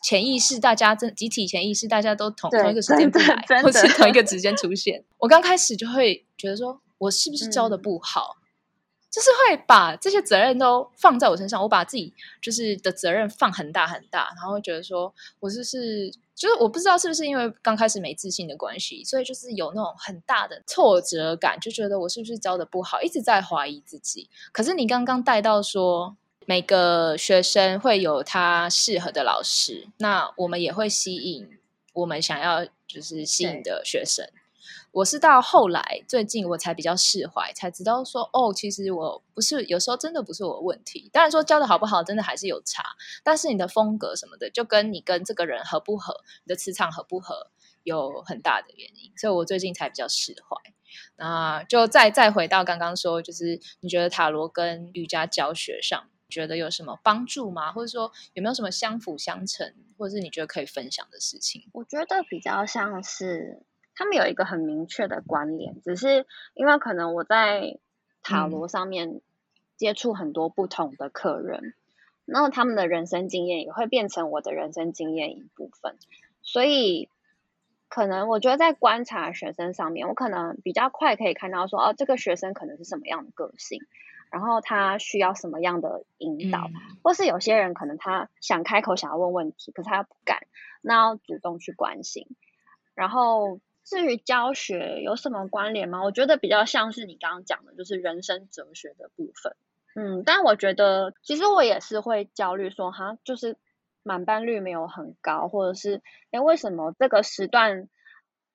[0.02, 5.04] 潜意识，大家真集体潜意识，大家都同同一个时间不来，或是同一个时间出现。
[5.18, 8.36] 我刚开始就会觉得说，我是不是教的不好？
[9.16, 24.28] 就是会把这些责任都放在我身上，我把自己就是的责任放很大很大，然后觉得说我就是，就是我不知道是不是因为刚开始没自信的关系，所以就是有那种很大的挫折感，就觉得我是不是教的不好，一直在怀疑自己。
[24.52, 31.48] 可是你刚刚带到说，每个学生会有他适合的老师，那我们也会吸引
[31.94, 34.28] 我们想要就是吸引的学生。
[34.96, 41.10] 我是到后来最近我才比较释怀，才知道说哦，其实我不是有时候真的不是我的问题。
[41.12, 42.82] 当然说教的好不好，真的还是有差。
[43.22, 47.50] 但是你的风格什么的，就跟你跟这个人合不合，你的磁场合不合，
[47.82, 49.12] 有很大的原因。
[49.18, 50.56] 所以我最近才比较释怀。
[51.16, 57.70] 那就再再回到刚刚说，就是你觉得塔罗跟瑜伽教学上，觉得有什么帮助吗？
[57.70, 61.68] 或者说有没有什么相辅相成，或者是你觉得可以分享的事情？
[61.74, 63.66] 我觉得比较像是。
[63.96, 67.78] 他们有一个很明确的关联，只是因为可能我在
[68.22, 69.22] 塔罗上面
[69.76, 71.72] 接触很多不同的客人，
[72.26, 75.96] 然后他们的人生经验也会变成我的人生经验一部分，
[76.42, 77.08] 所以
[77.88, 83.80] 可能我觉得在观察学生上面，我可能比较快可以看到说，哦，这个学生可能是什么样的个性，
[84.30, 86.68] 然后他需要什么样的引导，
[87.02, 90.46] 或是有些人可能他想开口想要问问题，可是他不敢，
[90.82, 92.26] 那要主动去关心，
[92.94, 93.58] 然后。
[93.86, 96.02] 至于教学有什么关联吗？
[96.02, 99.56] 我觉得比较像是你刚刚讲的，就是人生哲学的部分。
[99.94, 103.56] 嗯，但我觉得其实我也是会焦虑，说哈，就是
[104.02, 107.88] 满班率没有很高，或者是哎，为什么这个时段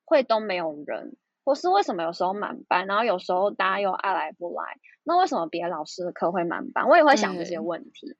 [0.04, 1.16] 会都没有人，
[1.46, 4.80] 或是为什么有时候满班，然后有时候大家又爱来不来？
[5.04, 6.90] 那为什么别的老师的课会满班？
[6.90, 8.18] 我也会想这些问题。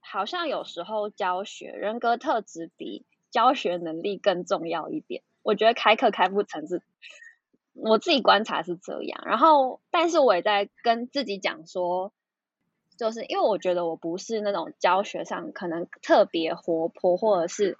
[0.00, 5.22] 好像有时候教学人格特质比教学能力更重要一点。
[5.46, 6.82] 我觉得开课开不成是，
[7.72, 9.22] 我自己观察是这样。
[9.24, 12.12] 然后，但是我也在跟自己讲说，
[12.98, 17.78] 就是因为我觉得我不是那种教学上可能特别活泼或者是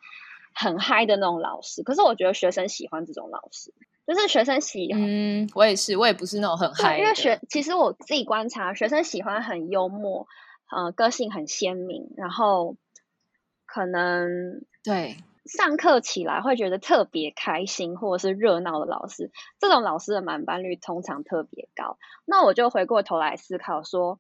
[0.55, 1.83] 很嗨的那种老师。
[1.83, 3.75] 可是我觉得学生喜欢这种老师，
[4.07, 5.03] 就是学生喜欢。
[5.03, 7.01] 嗯，我也是，我也不是那种很嗨。
[7.01, 10.29] 因为学其实我自己观察，学生喜欢很幽默，
[10.71, 12.77] 呃，个性很鲜明，然后
[13.67, 15.17] 可能对。
[15.47, 21.99] 上课起来会觉得特别开心，或者是热闹的老师，这种老师的满班率通常特别高。
[22.25, 24.19] 那我就回过头来思考说，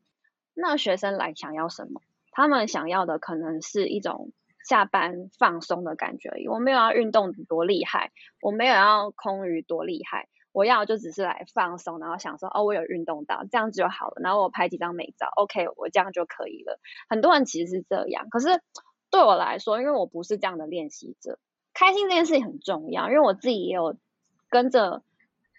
[0.55, 2.01] 那学生来想要什么？
[2.31, 4.31] 他们想要的可能是一种
[4.65, 6.31] 下班放松的感觉。
[6.49, 14.21] 我没有要运动多厉害，我没有要空余多厉害，我要就只是来放松，然后想说哦，我有运动到，这样子就好了。
[14.23, 16.79] 然后我拍几张美照，OK，我这样就可以了。
[17.09, 18.61] 很多人其实是这样，可是。
[19.17, 21.39] 对我来说，因为我不是这样的练习者，
[21.73, 23.09] 开心这件事情很重要。
[23.09, 23.97] 因为我自己也有
[24.51, 25.03] 跟着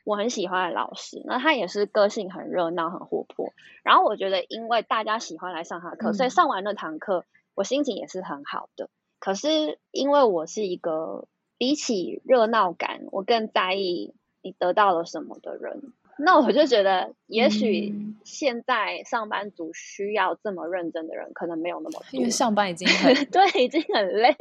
[0.04, 3.54] 我很喜欢的老师，那他也是个性很热闹、很活泼。
[3.82, 8.92] 然后我觉得，因为大家喜欢来上他的课，所以上完那堂课，我心情也是很好的。
[9.18, 15.94] 可是因为我是一个比起热闹感，我更在意你得到了什么的人。
[16.20, 22.06] 那我就觉得，也许现在上班族需要这么认真的人，可能没有那么多。
[22.12, 24.36] 因为上班已经很 对，已经很累。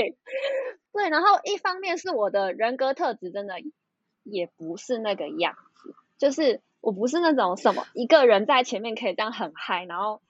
[0.93, 3.55] 对，然后一方面是我的人格特质真的
[4.23, 10.21] 也不是那个样子，就是我不是那种什么一个人在前面可以这样很嗨，然后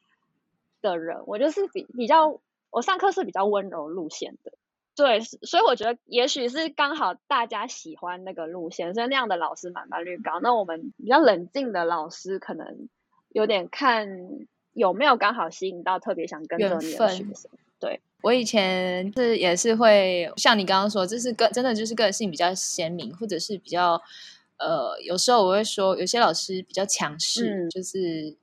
[0.82, 4.52] 的人，我就是比比较，我上课是比较温柔路线的。
[4.96, 10.40] 对，所以我觉得也许是刚好大家喜欢那个路线，所以那样的老师满班率高。
[10.40, 12.88] 那我们比较冷静的老师，可能
[13.28, 14.08] 有点看
[14.72, 17.50] 有没有刚好吸引到特别想跟着你的学生。
[17.78, 24.00] 对我以前是也是会像你刚刚说，就是个真的就是个性比较鲜明，或者是比较
[24.58, 28.34] 呃，有时候我会说有些老师比较强势，就是。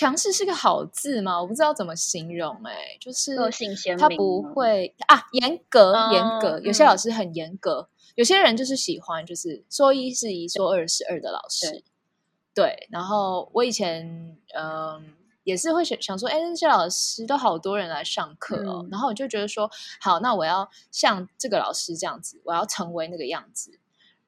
[0.00, 1.38] 强势是个好字吗？
[1.38, 6.58] 我不知道怎么形容，哎，就是个性鲜明，他不会啊，严格严格。
[6.60, 11.84] 有些老师很严格，有些人就是喜欢，就是说一是一，说二是二的老师。
[12.54, 15.12] 对，然后我以前嗯
[15.44, 19.70] 也是会想想说，哎，这些老师都好多人来上课哦，然后我就觉得说，
[20.00, 23.78] 好，那我要像这个老师这样子，我要成为那个样子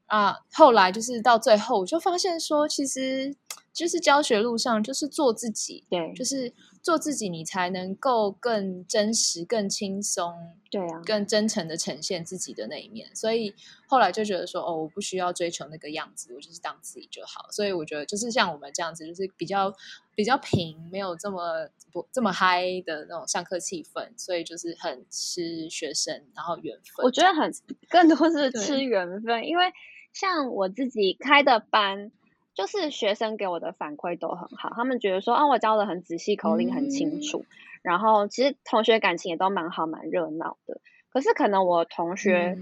[0.04, 0.40] 啊。
[0.52, 3.34] 后来就是到最后，我就发现说，其实
[3.72, 6.52] 就是教学路上就是做自己，对，就是
[6.82, 10.34] 做自己，你才能够更真实、更轻松，
[10.70, 13.14] 对啊，更真诚的呈现自己的那一面。
[13.14, 13.54] 所以
[13.86, 17.50] 后来就觉得说，哦，我不需要追求那个样子，我就是当自己就好。
[17.50, 19.74] 所以我觉得就是像我们这样子，就是比较。
[20.14, 27.02] 比较平，没有这么不这么嗨的那种上课气氛，所以就是很吃学生，然后缘分。
[27.02, 27.50] 我觉得很
[27.88, 29.72] 更多是吃缘分，因为
[30.12, 32.12] 像我自己开的班，
[32.54, 37.44] 就是学生给我的反馈都很好，他们觉得说啊，我教的很仔细，口令很清楚，
[37.82, 40.80] 然后其实同学感情也都蛮好，蛮热闹的。
[41.10, 42.58] 可是可能我同学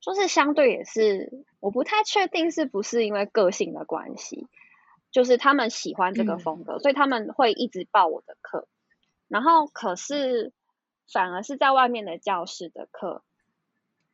[0.00, 4.46] 就是相对也是，我不太确定是不是因为个性的关系。
[5.10, 8.68] 就是他们喜欢这个风格，所以他们会一直报我的课。
[9.26, 10.52] 然后，可是
[11.10, 13.22] 反而是在外面的教室的课，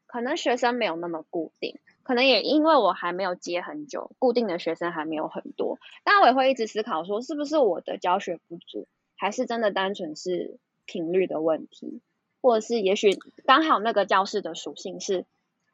[0.06, 5.78] 可能学生没有那么固定，可能也因为我还没有接很久，固定的学生还没有很多。
[6.04, 8.86] 但我也会一直思考说，是不是我的教学不足，
[9.16, 12.00] 还是真的单纯是频率的问题，
[12.40, 15.24] 或者是也许刚好那个教室的属性是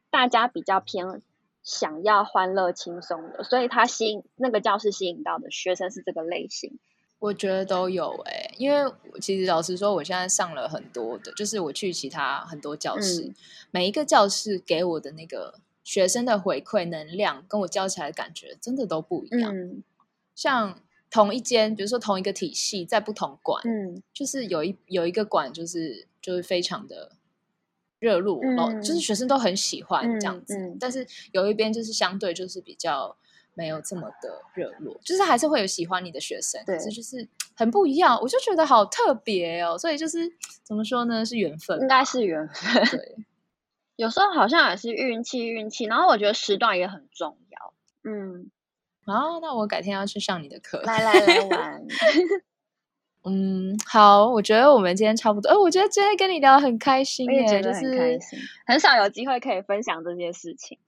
[0.08, 1.20] 大家比较偏。
[1.62, 6.78] 想要欢乐轻松的，所以他吸引那个教室吸引到的学生是这个类型。
[7.18, 13.30] 我觉得都有哎，因为其实老实说，我现在上了很多的，就是我去其他很多教室，
[13.70, 19.54] 每一个教室给我的那个学生的回馈能量，跟我教起来的感觉真的都不一样。
[20.34, 27.12] 像同一间，比如说同一个体系，在不同馆，嗯，就是有一有一个馆，就是就是非常的。
[28.00, 33.14] 热络，哦，就是学生都很喜欢这样子，但是有一边就是相对就是比较
[33.52, 40.20] 没有这么的热络，就是还是会有喜欢你的学生，可是就是很不一样，我就觉得好特别哦，所以就是
[40.62, 43.16] 怎么说呢，是缘分，应该是缘分，对，
[44.00, 48.50] 有时候好像也是运气，运气，然后我觉得时段也很重要，嗯，
[49.04, 51.86] 好，那我改天要去上你的课，来来来玩。
[53.28, 55.50] 嗯，好，我觉得我们今天差不多。
[55.50, 58.18] 哎，我觉得今天跟你聊很开心耶，就是
[58.64, 60.78] 很少有机会可以分享这些事情，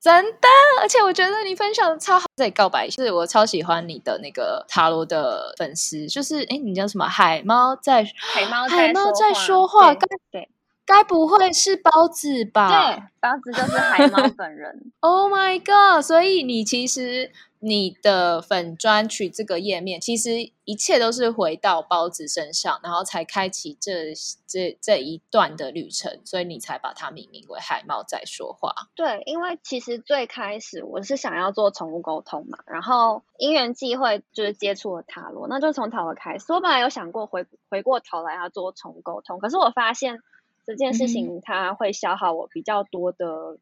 [0.00, 0.48] 真的。
[0.80, 2.24] 而且我觉得你分享的超好。
[2.36, 7.06] 这里告白，是我超喜欢你的那个塔罗的粉丝，就是哎，你叫什么？
[7.06, 9.94] 海猫在海猫海猫在说话，
[10.30, 10.48] 对。
[10.86, 12.68] 该不会是包子吧？
[12.68, 14.92] 对，包子就是海猫 本人。
[15.00, 16.04] Oh my god！
[16.04, 17.30] 所以你其实
[17.60, 24.12] 你的粉专取这个页面，其实一切都是回到包子身上，然后才开启这
[24.46, 28.74] 这这一段的旅程，所以你才把它命名为海猫在说话。
[28.94, 36.52] 对，因为其实最开始我是想要做宠物沟通嘛，然后因缘际会就是接触了塔罗，那就从塔罗开始。
[36.52, 40.20] 我本来有想过回回过头来要做宠物沟通，可是我发现。
[40.64, 43.58] 这件事情它会消耗我比较多的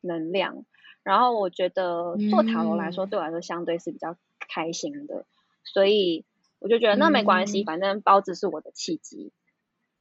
[0.00, 0.64] 能量，
[1.02, 5.26] 然后我觉得做塔罗来说对我来说相对是比较开心的，
[5.64, 6.24] 所以
[6.58, 9.32] 我就觉得那没关系，反正包子是我的契机，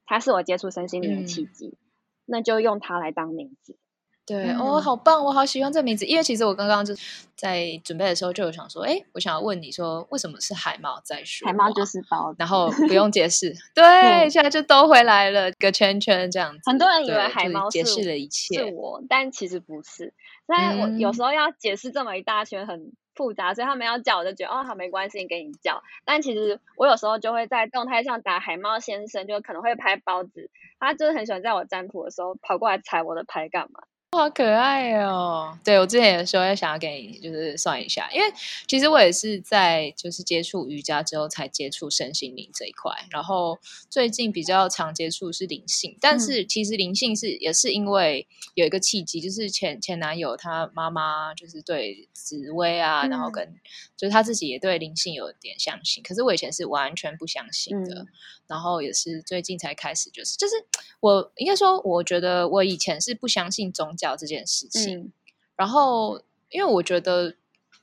[0.05, 1.77] 它是我接触身心灵的契机，
[2.25, 3.77] 那就用它来当名字。
[4.25, 5.23] 对哦，好棒！
[5.25, 6.93] 我好喜欢这名字，因为其实我刚刚就
[7.35, 11.45] 在准备的时候就有想说，哎，我想要问你说，为什么是海猫在说？
[11.45, 16.61] 海猫就是包，然后不用解释， 对，现在就都回来了，个圈圈这样子。
[16.65, 20.13] 很多人以为海猫解释了一切是我，但其实不是。
[20.45, 25.83] 但我有时候要解释这么一大圈，很复杂，所以他们要叫，我就觉得哦，好没关系，给你叫。
[26.05, 30.49] 但其实我有时候就会在动态上打海猫先生，就可能会拍包子，
[30.79, 33.81] 他就是很喜欢在我占卜的时候跑过来踩我的牌干嘛？
[34.13, 35.57] 好可爱哦！
[35.63, 38.31] 对我之前有时候也想要给你就是算一下，因为
[38.67, 43.57] 其实我也是在就是接触瑜伽之后才接触身心灵这一块，然后
[43.89, 53.55] 最近比较常接触是灵性，但是其实灵性是也是因为有一个契机，就是前前男友他妈妈就是对紫薇啊，然后跟
[53.97, 58.05] 就是他自己也对灵性有点相信，可是我以前是完全不相信的，
[58.45, 60.53] 然后也是最近才开始，就是就是
[60.99, 64.02] 我应该说，我觉得我以前是不相信宗教。
[64.03, 65.13] 教这件事情，
[65.55, 67.33] 然后因为我觉得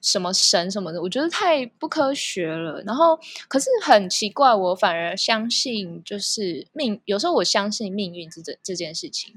[0.03, 2.83] 什么神什么的，我觉得太不科学了。
[2.83, 3.19] 然后
[3.49, 7.01] 可是很奇怪，我反而相信就是命。
[7.07, 9.35] 有时候我相信命运这这这件事情，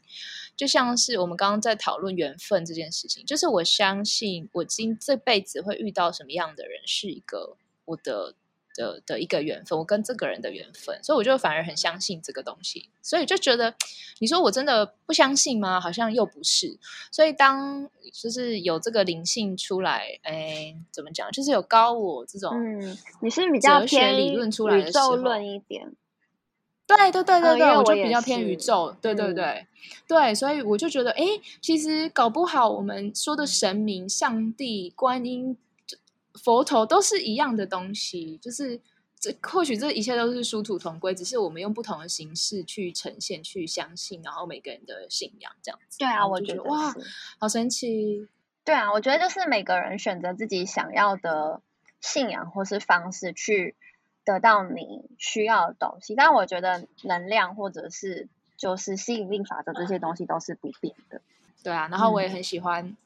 [0.57, 7.55] 就像是我们刚刚在讨论缘分这件事情，就是我相信我今这辈子会遇到什么样的人，是一个
[7.85, 8.35] 我的
[8.75, 13.73] 的的一个缘分，我跟这个人的缘分，所以我就反而很相信这个东西，所以就觉得
[14.19, 15.79] 你说我真的不相信吗？
[15.79, 16.77] 好像又不是。
[17.11, 21.31] 所以当就是有这个灵性出来，哎，怎么讲？
[21.31, 25.93] 就是有高我这种，嗯，你是比较偏理论出来宇宙论一点。
[26.85, 29.65] 对对对对对，我就比较偏宇宙，对对对
[30.05, 31.25] 对，所以我就觉得，哎，
[31.61, 35.57] 其实搞不好我们说的神明、上帝、观音。
[36.43, 38.81] 佛头都是一样的东西，就是
[39.17, 45.97] 这或许这一切都是殊途同归，只是我们用不同的形式去呈现、去相信，然后每个人的信仰这样子。
[45.99, 46.93] 对啊，我觉得哇，
[47.39, 48.27] 好神奇。
[48.65, 51.61] 对啊，我觉得就是每个人选择自己想要的
[52.01, 53.77] 信仰或是方式去
[54.25, 56.13] 得到你需要的东西。
[56.13, 58.27] 但我觉得能量或者是
[58.57, 61.21] 就是吸引力法则这些东西都是不变的。
[61.63, 62.97] 对啊，然后我也很喜欢，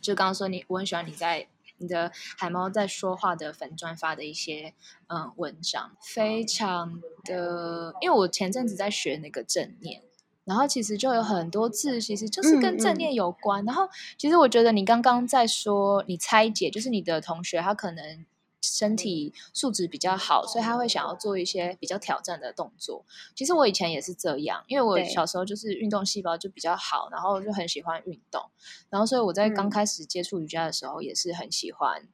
[0.00, 1.48] 就刚刚说你，我很喜欢你在。
[1.78, 4.74] 你的海猫在说话的粉砖发的一些
[5.08, 10.02] 嗯文章，非常的，因为我前阵子在学那个正念，
[10.44, 13.64] 然后其实就有很多字，其实就是跟正念有关。
[13.64, 18.26] 然后其实我觉得你刚刚在说，你拆解，就是你的同学他可能。
[18.60, 23.04] 身体素质比较好，所以他会想要做一些比较挑战的动作。
[23.36, 28.42] 其实我以前也是这样，因为我小时候就是运动细胞就比较好，然后就很喜欢运动。
[28.90, 32.08] 然后所以我在刚开始接触瑜伽的时候，也是很喜欢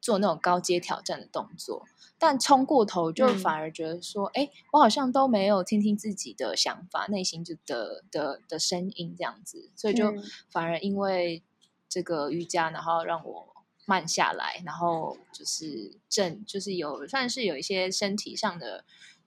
[0.00, 1.86] 做那种高阶挑战的动作。
[2.18, 10.12] 但冲过头就反而觉得说，哎，我好像都没有听听自己的想法、内心就的的的声音这样子，所以就
[10.50, 11.42] 反而因为
[11.88, 13.53] 这个瑜伽，然后让我。
[13.86, 18.84] 慢下来，然后就是正，就是有算是有一些身体上的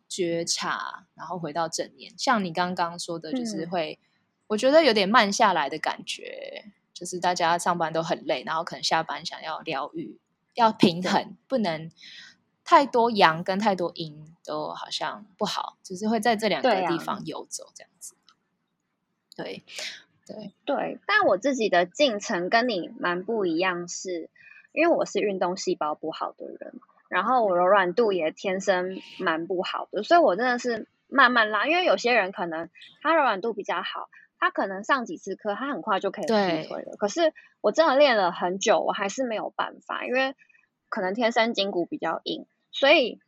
[0.10, 2.14] 觉察，然后回到正念。
[2.18, 4.00] 像你刚刚说的，就是会，
[4.48, 10.18] 我觉得有点慢下来的感觉，就是大家上班都很累，然后可能下班想要疗愈，
[10.56, 11.92] 要平衡，不能
[12.64, 18.16] 太多阳跟太多阴都好像不好，只是会在这两个地方游走这样子。
[19.36, 19.64] 对，
[20.26, 24.32] 对，对，但我自己的进程跟你蛮不一样，是。
[24.78, 31.66] 因为我是运动细胞不好的人，然后我柔软度也天生蛮不好的，所以我真的是慢慢拉。
[31.66, 32.70] 因为有些人可能
[33.02, 34.08] 他柔软度比较好，
[34.38, 36.96] 他可能上几次课，他很快就可以劈腿了。
[37.00, 40.36] 可是我真的练了很久，我还是没有办法，因为
[40.90, 43.20] 可能天生筋骨比较硬，所以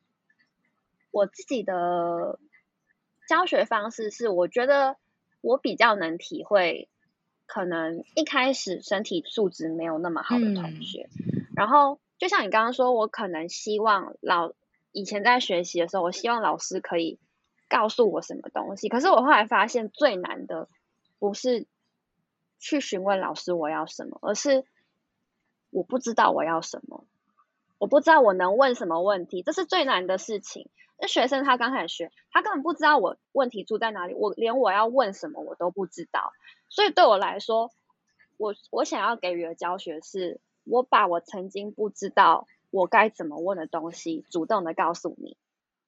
[1.09, 2.37] 我自己的
[3.27, 4.97] 教学方式是，我觉得
[5.41, 6.89] 我比较能体会，
[7.49, 11.09] 可能一开始身体素质没有那么好的同学。
[11.55, 14.53] 然后，就像你刚刚说，我可能希望老
[14.91, 17.17] 以前在学习的时候，我希望老师可以
[17.67, 18.87] 告诉我什么东西。
[18.87, 20.69] 可是我后来发现，最难的
[21.17, 21.65] 不是
[22.59, 24.63] 去询问老师我要什么，而是
[25.71, 27.03] 我不知道我要什么，
[27.79, 30.69] 我不知道我能问什么问题，这是最难的事情。
[30.99, 36.33] 那学生他刚开始学，他根本不知道我问题出在哪里，我连我要问什么我都不知道。
[36.69, 37.71] 所以对我来说，
[38.37, 40.39] 我我想要给予的教学是。
[40.65, 45.35] 我把我曾经不知道我该怎么问的东西，主动的告诉你，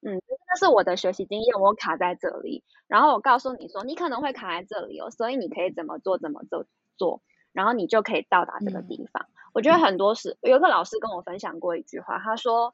[0.01, 6.65] 嗯，那是我的学习经验，我卡在这里，然后我告诉你说，你可能会卡在这里哦，所以你可以怎么做，怎么做
[6.97, 9.27] 做，然后你就可以到达这个地方。
[9.53, 12.73] 我觉得很多时，有一个老师跟我分享过一句话，他说，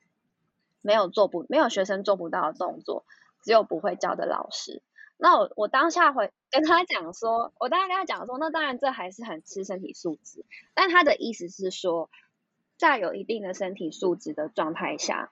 [0.81, 3.05] 没有做不，没有学生做不到的动作，
[3.43, 4.81] 只有不会教的老师。
[5.17, 12.09] 那我我当下会跟他讲说，我当下跟他讲说，那当然这还是很吃身体素质，但他的意思是说，
[12.77, 15.31] 在有一定的身体素质的状态下，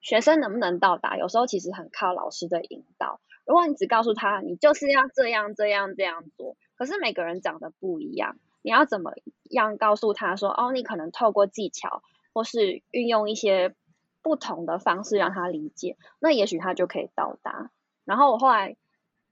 [0.00, 3.20] 学生能不能到达，有时候其实很靠老师的引导。
[3.44, 9.12] 如果你只告诉他，你就是要这样这样这样做，可是每个人长得不一样，你要怎么
[9.50, 13.74] 样告诉他说，哦，你可能透过技巧或是运用一些
[14.22, 17.70] 不同的方式让他理解，那也许他就可以到达。
[18.04, 18.76] 然后我后来。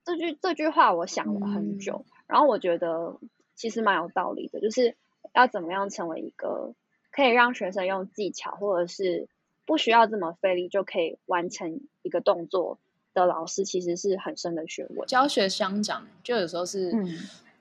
[0.05, 3.19] 这句这句话我想了很久，然后我觉得
[3.53, 4.95] 其实蛮有道理的，就是
[5.35, 6.73] 要怎么样成为一个
[7.11, 9.27] 可以让学生用技巧，或者是
[9.65, 12.79] 不需要这么费力就可以完成一个动作
[13.13, 15.05] 的老师，其实是很深的学问。
[15.05, 16.91] 教学相长，就有时候是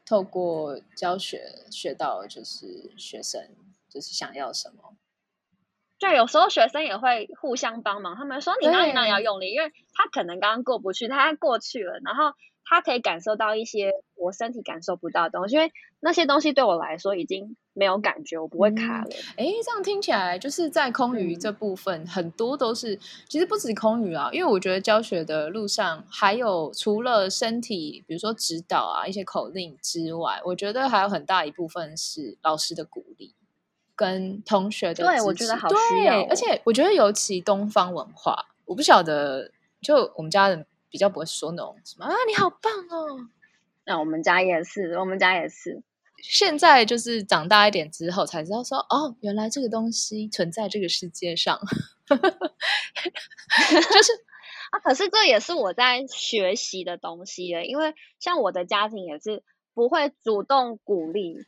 [0.07, 3.43] 透过教学学到，就是学生
[3.91, 4.95] 就是想要什么。
[5.99, 12.33] 就有时候学生也会互相帮忙，他们说你哪里哪里要用力，因为他可能刚刚过不去，他过去了，然后
[12.65, 19.11] 他可以感受到一些我身体感受不到的东西，因为那些东西对我来说已经没有感觉，我不会卡了。
[19.37, 22.97] 哎，这样听起来就是在空余这部分很多都是，
[23.29, 33.35] 其实不止空余啊，因为我觉得教学的路上还有除了身体，比如说指导啊一些口令之外，我觉得还有很大一部分是老师的鼓励。
[33.99, 43.29] 跟同学的对我觉得好需要、哦，而且我觉得尤其东方文化，我不晓得，就我们家人比较不会说那种什么啊，你好棒哦。
[43.85, 45.83] 那我们家也是，我们家也是。
[46.23, 51.59] 现在就是长大一点之后才知道说，哦，原来这个东西存在这个世界上，
[52.07, 52.17] 就
[54.03, 54.13] 是
[54.71, 54.79] 啊。
[54.85, 59.43] 可是这也是我在学习的东西耶，因为像我的家庭也是
[59.75, 61.45] 不会主动鼓励。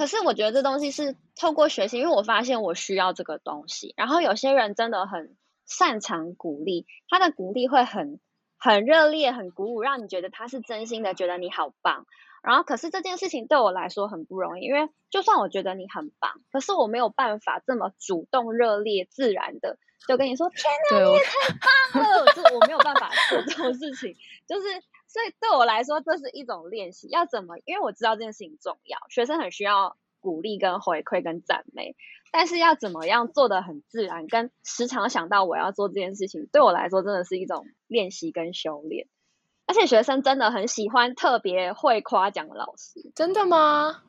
[0.00, 3.92] 可是我觉得这东西是透过学习，因为我发现我需要这个东西。
[3.98, 5.36] 然后有些人真的很
[5.66, 8.18] 擅长鼓励，他的鼓励会很
[8.56, 12.06] 很热烈、很鼓舞，让你觉得他是真心的，觉得你好棒。
[12.42, 19.76] 然后，可是这件事情对我来说很不容易，因为就算我觉得你很棒，可是我没有办法这么主动、热烈、自然的
[20.08, 20.64] 就跟你说：“天
[20.98, 21.52] 哪，你也太
[21.92, 24.16] 棒了！”这我没有办法做这种事情，
[24.48, 24.82] 就是
[25.12, 27.08] 所以对我来说，这是一种练习。
[27.08, 27.58] 要怎么？
[27.64, 31.96] 因为我知道这件事情重要，学生很需要鼓励、跟回馈、跟赞美，
[32.30, 39.08] 但是要怎么样做的很自然，跟时常想到我要做这件事情，对我来说真的是一种练习跟修炼。
[39.66, 44.02] 而且学生真的很喜欢特别会夸奖的老师，真的吗？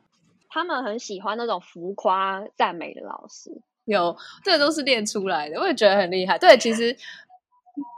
[0.48, 3.50] 他们很喜欢那种浮夸赞美的老师，
[3.84, 6.38] 有，这都是练出来的，我也觉得很厉害。
[6.38, 6.96] 对，其实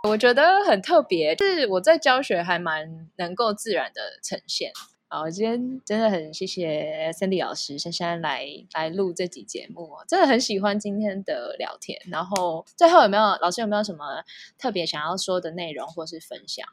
[0.08, 4.70] 我觉得很特别，是我在教学还蛮能够自然的呈现。
[5.08, 12.00] 好，今天真的很谢谢 Cindy 老师珊珊来来录这集节目，真的很喜欢今天的聊天。
[12.10, 14.24] 然后最后有没有老师有没有什么
[14.58, 16.66] 特别想要说的内容或是分享？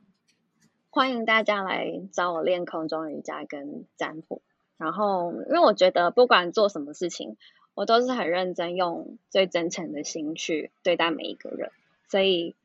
[0.90, 4.42] 欢迎大家来找我练空中瑜伽跟占卜。
[4.78, 7.38] 然后，因为我觉得不管做什么事情，
[7.76, 11.72] 我都是很认真，用最真诚的心去对待每一个人。
[12.10, 12.56] 所以，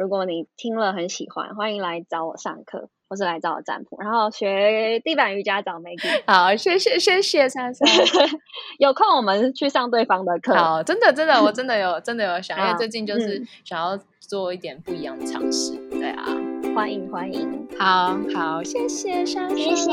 [0.00, 4.00] 如果你听了很喜欢，欢迎来找我上课，或是来找我占卜。
[4.00, 6.22] 然后学地板瑜伽找 Maggie。
[6.26, 7.86] 好，谢谢谢谢珊珊。
[8.80, 10.54] 有空我们去上对方的课。
[10.54, 15.76] 好，真的真的，我真的有真的有想，因为最近就是想要做一点不一样的尝试。
[15.90, 16.24] 对啊。
[16.74, 19.90] 欢迎欢迎，好好，谢谢珊谢谢。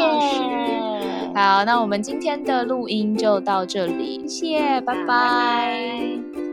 [1.35, 6.46] 好，那我们今天的录音就到这里，谢谢，拜拜。